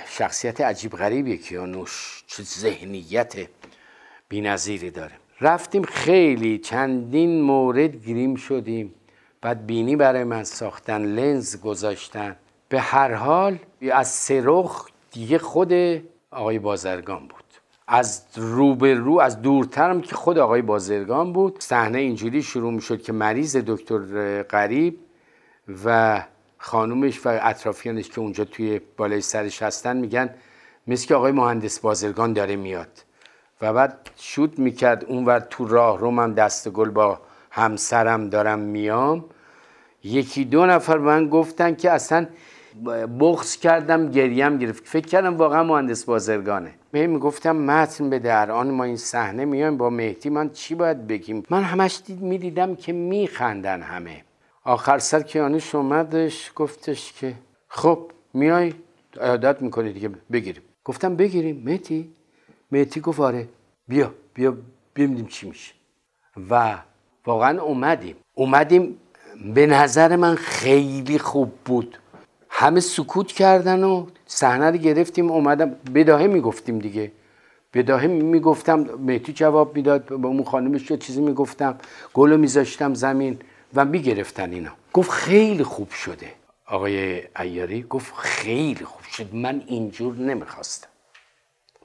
شخصیت 0.07 0.61
عجیب 0.61 0.91
غریبیه 0.91 1.37
کیانوش 1.37 2.23
چه 2.27 2.43
ذهنیت 2.43 3.33
بی‌نظیری 4.29 4.91
داره. 4.91 5.13
رفتیم 5.41 5.83
خیلی 5.83 6.57
چندین 6.57 7.41
مورد 7.41 7.95
گریم 8.05 8.35
شدیم. 8.35 8.93
بعد 9.45 9.65
بینی 9.65 9.95
برای 9.95 10.23
من 10.23 10.43
ساختن 10.43 11.01
لنز 11.01 11.61
گذاشتن. 11.61 12.35
به 12.69 12.79
هر 12.79 13.13
حال 13.13 13.59
از 13.91 14.07
سرخ 14.07 14.87
دیگه 15.11 15.37
خود 15.37 15.73
آقای 16.31 16.59
بازرگان 16.59 17.19
بود. 17.19 17.43
از 17.87 18.23
رو 18.35 18.75
به 18.75 18.93
رو 18.93 19.19
از 19.19 19.41
دورترم 19.41 20.01
که 20.01 20.15
خود 20.15 20.37
آقای 20.37 20.61
بازرگان 20.61 21.33
بود 21.33 21.55
صحنه 21.59 21.97
اینجوری 21.97 22.43
شروع 22.43 22.73
می 22.73 22.81
شد 22.81 23.01
که 23.01 23.13
مریض 23.13 23.57
دکتر 23.57 24.43
قریب 24.43 24.99
و 25.85 26.21
خانومش 26.57 27.25
و 27.25 27.39
اطرافیانش 27.41 28.09
که 28.09 28.19
اونجا 28.19 28.45
توی 28.45 28.81
بالای 28.97 29.21
سرش 29.21 29.61
هستن 29.61 29.97
میگن 29.97 30.29
مثل 30.87 31.07
که 31.07 31.15
آقای 31.15 31.31
مهندس 31.31 31.79
بازرگان 31.79 32.33
داره 32.33 32.55
میاد. 32.55 33.03
و 33.61 33.73
بعد 33.73 34.09
شوت 34.15 34.59
می‌کرد 34.59 35.05
اونور 35.05 35.39
تو 35.39 35.67
راه 35.67 35.99
رو 35.99 36.11
من 36.11 36.33
دست 36.33 36.69
گل 36.69 36.89
با 36.89 37.21
همسرم 37.51 38.29
دارم 38.29 38.59
میام. 38.59 39.25
یکی 40.05 40.45
دو 40.45 40.65
نفر 40.65 40.97
من 40.97 41.29
گفتن 41.29 41.75
که 41.75 41.91
اصلا 41.91 42.27
بغض 43.19 43.57
کردم 43.57 44.11
گریم 44.11 44.57
گرفت. 44.57 44.87
فکر 44.87 45.07
کردم 45.07 45.37
واقعا 45.37 45.63
مهندس 45.63 46.05
بازرگانه. 46.05 46.73
به 46.91 47.07
می‌گفتم 47.07 47.55
متن 47.55 48.09
بده 48.09 48.41
الان 48.41 48.71
ما 48.71 48.83
این 48.83 48.97
صحنه 48.97 49.45
میایم 49.45 49.77
با 49.77 49.89
مهدی 49.89 50.29
من 50.29 50.49
چی 50.49 50.75
باید 50.75 51.07
بگیم؟ 51.07 51.43
من 51.49 51.63
همش 51.63 52.01
دید 52.05 52.21
می‌دیدم 52.21 52.75
که 52.75 52.93
میخندن 52.93 53.81
همه. 53.81 54.23
آخر 54.63 54.99
سر 54.99 55.21
کیانوش 55.21 55.75
اومدش 55.75 56.51
گفتش 56.55 57.13
که 57.13 57.33
خب 57.67 58.11
میای 58.33 58.73
عادت 59.21 59.61
می‌کنی 59.61 59.93
دیگه 59.93 60.09
بگیریم. 60.31 60.63
گفتم 60.83 61.15
بگیریم 61.15 61.61
مهدی؟ 61.65 62.09
مهدی 62.71 62.99
گفت 62.99 63.19
آره 63.19 63.47
بیا 63.87 64.13
بیا 64.33 64.57
ببینیم 64.95 65.25
چی 65.25 65.49
میشه. 65.49 65.73
و 66.49 66.75
واقعا 67.25 67.61
اومدیم. 67.61 68.15
اومدیم 68.33 68.97
به 69.43 69.65
نظر 69.65 70.15
من 70.15 70.35
خیلی 70.35 71.19
خوب 71.19 71.51
بود. 71.65 71.97
همه 72.49 72.79
سکوت 72.79 73.27
کردن 73.27 73.83
و 73.83 74.05
صحنه 74.25 74.71
رو 74.71 74.77
گرفتیم 74.77 75.31
اومدم 75.31 75.75
بداهه 75.95 76.27
می‌گفتیم 76.27 76.79
دیگه. 76.79 77.11
بداهه 77.73 78.07
می‌گفتم 78.07 78.79
مهدی 78.79 79.33
جواب 79.33 79.75
می‌داد 79.75 80.09
با 80.09 80.29
اون 80.29 80.43
خانمش 80.43 80.91
یه 80.91 80.97
چیزی 80.97 81.21
می‌گفتم 81.21 81.77
گلو 82.13 82.37
میذاشتم 82.37 82.93
زمین 82.93 83.39
و 83.73 83.85
می‌گرفتن 83.85 84.51
اینا. 84.51 84.71
گفت 84.93 85.11
خیلی 85.11 85.63
خوب 85.63 85.89
شده. 85.89 86.31
آقای 86.67 87.23
ایاری 87.39 87.85
گفت 87.89 88.13
خیلی 88.15 88.85
خوب 88.85 89.03
شد. 89.03 89.35
من 89.35 89.61
اینجور 89.67 90.15
نمی‌خواستم. 90.15 90.87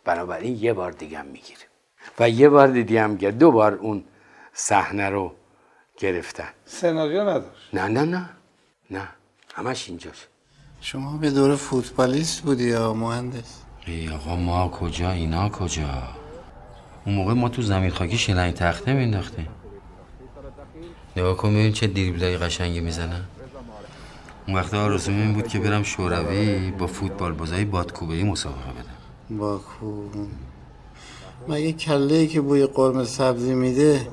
بنابراین 0.04 0.58
یه 0.60 0.72
بار 0.72 0.92
دیگه 0.92 1.18
هم 1.18 1.26
می‌گیریم. 1.26 1.66
و 2.18 2.30
یه 2.30 2.48
بار 2.48 2.66
دیگه 2.68 3.02
هم 3.02 3.16
گرد 3.16 3.38
دو 3.38 3.50
بار 3.50 3.74
اون 3.74 4.04
صحنه 4.52 5.10
رو 5.10 5.32
گرفتن. 6.00 6.48
سناریو 6.64 7.20
نداشت. 7.22 7.68
نه 7.72 7.88
نه 7.88 8.04
نه 8.04 8.30
نه. 8.90 9.08
همش 9.54 9.88
اینجاست. 9.88 10.28
شما 10.80 11.16
به 11.16 11.30
دور 11.30 11.56
فوتبالیست 11.56 12.42
بودی 12.42 12.68
یا 12.68 12.94
مهندس؟ 12.94 13.58
ای 13.86 14.08
آقا 14.08 14.36
ما 14.36 14.68
کجا؟ 14.68 15.10
اینا 15.10 15.48
کجا؟ 15.48 16.02
اون 17.06 17.14
موقع 17.14 17.32
ما 17.32 17.48
تو 17.48 17.62
زمین 17.62 17.90
خاکی 17.90 18.18
شلنگ 18.18 18.54
تخته 18.54 18.92
مینداختیم 18.92 19.48
نگاه 21.16 21.36
کن 21.36 21.50
ببین 21.50 21.72
چه 21.72 21.86
دریبلای 21.86 22.36
قشنگی 22.38 22.80
می‌زنن. 22.80 23.24
اون 24.46 24.56
وقت 24.56 24.74
آرزوم 24.74 25.14
این 25.14 25.32
بود 25.32 25.48
که 25.48 25.58
برم 25.58 25.82
شوروی 25.82 26.70
با 26.70 26.86
فوتبال 26.86 27.32
بازای 27.32 27.64
بادکوبه 27.64 28.24
مسابقه 28.24 28.70
بدم. 28.70 29.38
باکو 29.38 30.08
مگه 31.48 31.72
کله 31.72 32.14
ای 32.14 32.26
که 32.26 32.40
بوی 32.40 32.66
قرمه 32.66 33.04
سبزی 33.04 33.54
میده 33.54 34.08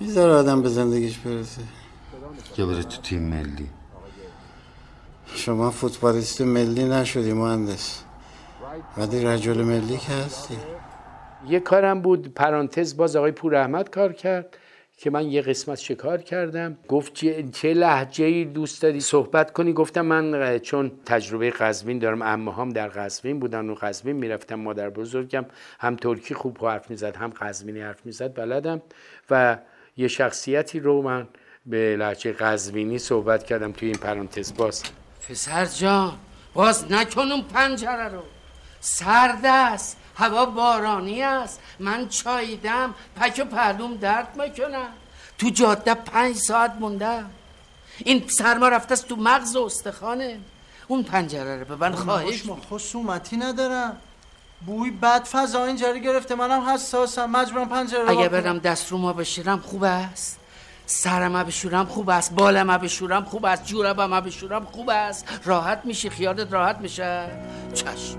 می‌ذاره 0.00 0.32
آدم 0.32 0.62
به 0.62 0.68
زندگیش 0.68 1.18
برسه. 1.18 1.62
یا 2.58 2.66
بره 2.66 2.82
تو 2.82 3.02
تیم 3.02 3.22
ملی. 3.22 3.68
شما 5.34 5.70
فوتبالیست 5.70 6.40
ملی 6.40 6.84
نشدی 6.84 7.32
مهندس. 7.32 8.02
ولی 8.96 9.24
رجل 9.24 9.62
ملی 9.62 9.96
که 9.96 10.12
هستی. 10.12 10.56
یه 11.48 11.60
کارم 11.60 12.00
بود 12.00 12.34
پرانتز 12.34 12.96
باز 12.96 13.16
آقای 13.16 13.32
پور 13.32 13.54
احمد 13.54 13.90
کار 13.90 14.12
کرد 14.12 14.56
که 14.98 15.10
من 15.10 15.30
یه 15.30 15.42
قسمت 15.42 15.78
شکار 15.78 16.22
کردم. 16.22 16.78
گفت 16.88 17.14
چه, 17.52 17.74
لحجه 17.74 18.24
ای 18.24 18.44
دوست 18.44 18.82
داری 18.82 19.00
صحبت 19.00 19.52
کنی؟ 19.52 19.72
گفتم 19.72 20.06
من 20.06 20.58
چون 20.58 20.92
تجربه 21.06 21.50
قزوین 21.50 21.98
دارم 21.98 22.22
اما 22.22 22.52
هم 22.52 22.68
در 22.68 22.88
قزوین 22.88 23.40
بودن 23.40 23.70
و 23.70 23.74
قزوین 23.74 24.16
می‌رفتم 24.16 24.54
مادر 24.54 24.90
بزرگم 24.90 25.46
هم 25.80 25.96
ترکی 25.96 26.34
خوب 26.34 26.64
حرف 26.64 26.90
می‌زد 26.90 27.16
هم 27.16 27.30
قزوینی 27.30 27.80
حرف 27.80 28.06
می‌زد 28.06 28.34
بلدم. 28.34 28.82
و 29.30 29.58
یه 29.96 30.08
شخصیتی 30.08 30.80
رو 30.80 31.02
من 31.02 31.28
به 31.66 31.96
لحجه 31.96 32.32
قزوینی 32.32 32.98
صحبت 32.98 33.46
کردم 33.46 33.72
توی 33.72 33.88
این 33.88 33.98
پرانتز. 33.98 34.54
باز. 34.54 34.82
پسر 35.28 35.66
جان 35.66 36.18
باز 36.54 36.92
نکن 36.92 37.32
اون 37.32 37.42
پنجره 37.42 38.08
رو. 38.08 38.22
سرد 38.80 39.46
است 39.46 39.96
هوا 40.16 40.46
بارانی 40.46 41.22
است. 41.22 41.60
من 41.78 42.08
چاییدم 42.08 42.94
پک 43.16 43.42
و 43.42 43.44
پهلوم 43.44 43.96
درد 43.96 44.42
می‌کنم 44.42 44.88
تو 45.38 45.50
جاده 45.50 45.94
پنج 45.94 46.36
ساعت 46.36 46.76
موندم. 46.80 47.30
این 47.98 48.24
سرما 48.28 48.68
رفته 48.68 48.92
است 48.92 49.08
تو 49.08 49.16
مغز 49.16 49.56
و 49.56 49.62
استخانه 49.62 50.40
اون 50.88 51.02
پنجره 51.02 51.56
رو 51.56 51.64
به 51.64 51.76
من 51.76 51.94
خواهش 51.94 52.46
ما 52.46 52.58
خصومتی 52.70 53.36
ندارم. 53.36 53.96
بوی 54.66 54.90
بد 54.90 55.24
فضا 55.24 55.64
اینجوری 55.64 56.00
گرفته. 56.00 56.34
منم 56.34 56.60
حساسم. 56.60 57.30
مجبورم 57.30 57.68
پنجره 57.68 58.02
رو 58.02 58.10
اگه. 58.10 58.28
برم 58.28 58.58
دست 58.58 58.92
رو 58.92 58.98
ما 58.98 59.12
بشیرم 59.12 59.58
خوب 59.58 59.84
است. 59.84 60.40
سرم 60.86 61.42
بشورم 61.42 61.84
خوب 61.84 62.10
است. 62.10 62.34
بالم 62.34 62.78
بشورم 62.78 63.24
خوب 63.24 63.44
است. 63.44 63.64
جوربم 63.64 64.20
بشورم 64.20 64.64
خوب 64.64 64.90
است. 64.90 65.40
راحت 65.44 65.80
میشی. 65.84 66.10
خیالت 66.10 66.52
راحت 66.52 66.78
میشه. 66.78 67.24
چشم. 67.74 68.18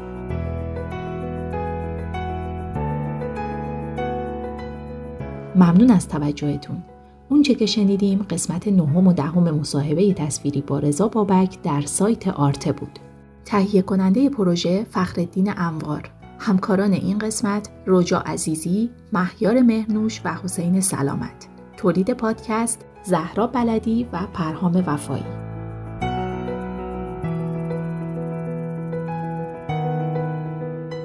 ممنون 5.56 5.92
از 5.92 6.08
توجهتون. 6.08 6.84
اونچه 7.30 7.56
که 7.56 7.66
شنیدیم 7.66 8.26
قسمت 8.30 8.68
نهم 8.68 9.08
و 9.08 9.14
دهم 9.14 9.44
مصاحبه 9.44 10.14
تصویری 10.14 10.62
با 10.62 10.80
رضا 10.80 11.08
بابک 11.08 11.62
در 11.62 11.82
سایت 11.82 12.28
آرته 12.28 12.72
بود. 12.72 13.00
تهیه 13.46 13.82
کننده 13.82 14.30
پروژه 14.30 14.86
فخرالدین 14.92 15.54
انوار. 15.58 16.12
همکاران 16.40 16.94
این 16.94 17.20
قسمت 17.20 17.70
رجا 17.88 18.20
عزیزی، 18.20 18.90
مهیار 19.14 19.62
مهرنوش 19.62 20.22
و 20.26 20.34
حسین 20.44 20.82
سلامت 20.82 21.48
تولید 21.78 22.14
پادکست 22.14 22.86
زهرا 23.04 23.48
بلدی 23.48 24.08
و 24.14 24.20
پرهام 24.34 24.84
وفایی 24.88 25.24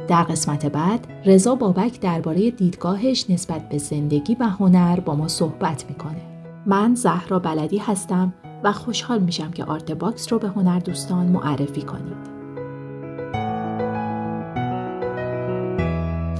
در 0.09 0.23
قسمت 0.23 0.67
بعد 0.67 1.07
رضا 1.25 1.55
بابک 1.55 2.01
درباره 2.01 2.51
دیدگاهش 2.51 3.31
نسبت 3.31 3.69
به 3.69 3.79
زندگی 3.79 4.35
و 4.41 4.45
هنر 4.45 5.01
با 5.01 5.15
ما 5.15 5.29
صحبت 5.29 5.85
می‌کنه. 5.89 6.23
من 6.67 6.95
زهرا 6.95 7.39
بلدی 7.39 7.79
هستم 7.79 8.33
و 8.65 8.73
خوشحال 8.73 9.21
میشم 9.21 9.51
که 9.51 9.65
آرت 9.65 9.93
باکس 9.93 10.33
رو 10.33 10.39
به 10.39 10.49
هنر 10.49 10.79
دوستان 10.79 11.27
معرفی 11.27 11.83
کنید. 11.83 12.32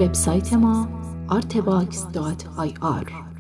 وبسایت 0.01 0.55
ما 0.55 0.89
artbox.ir 1.31 3.32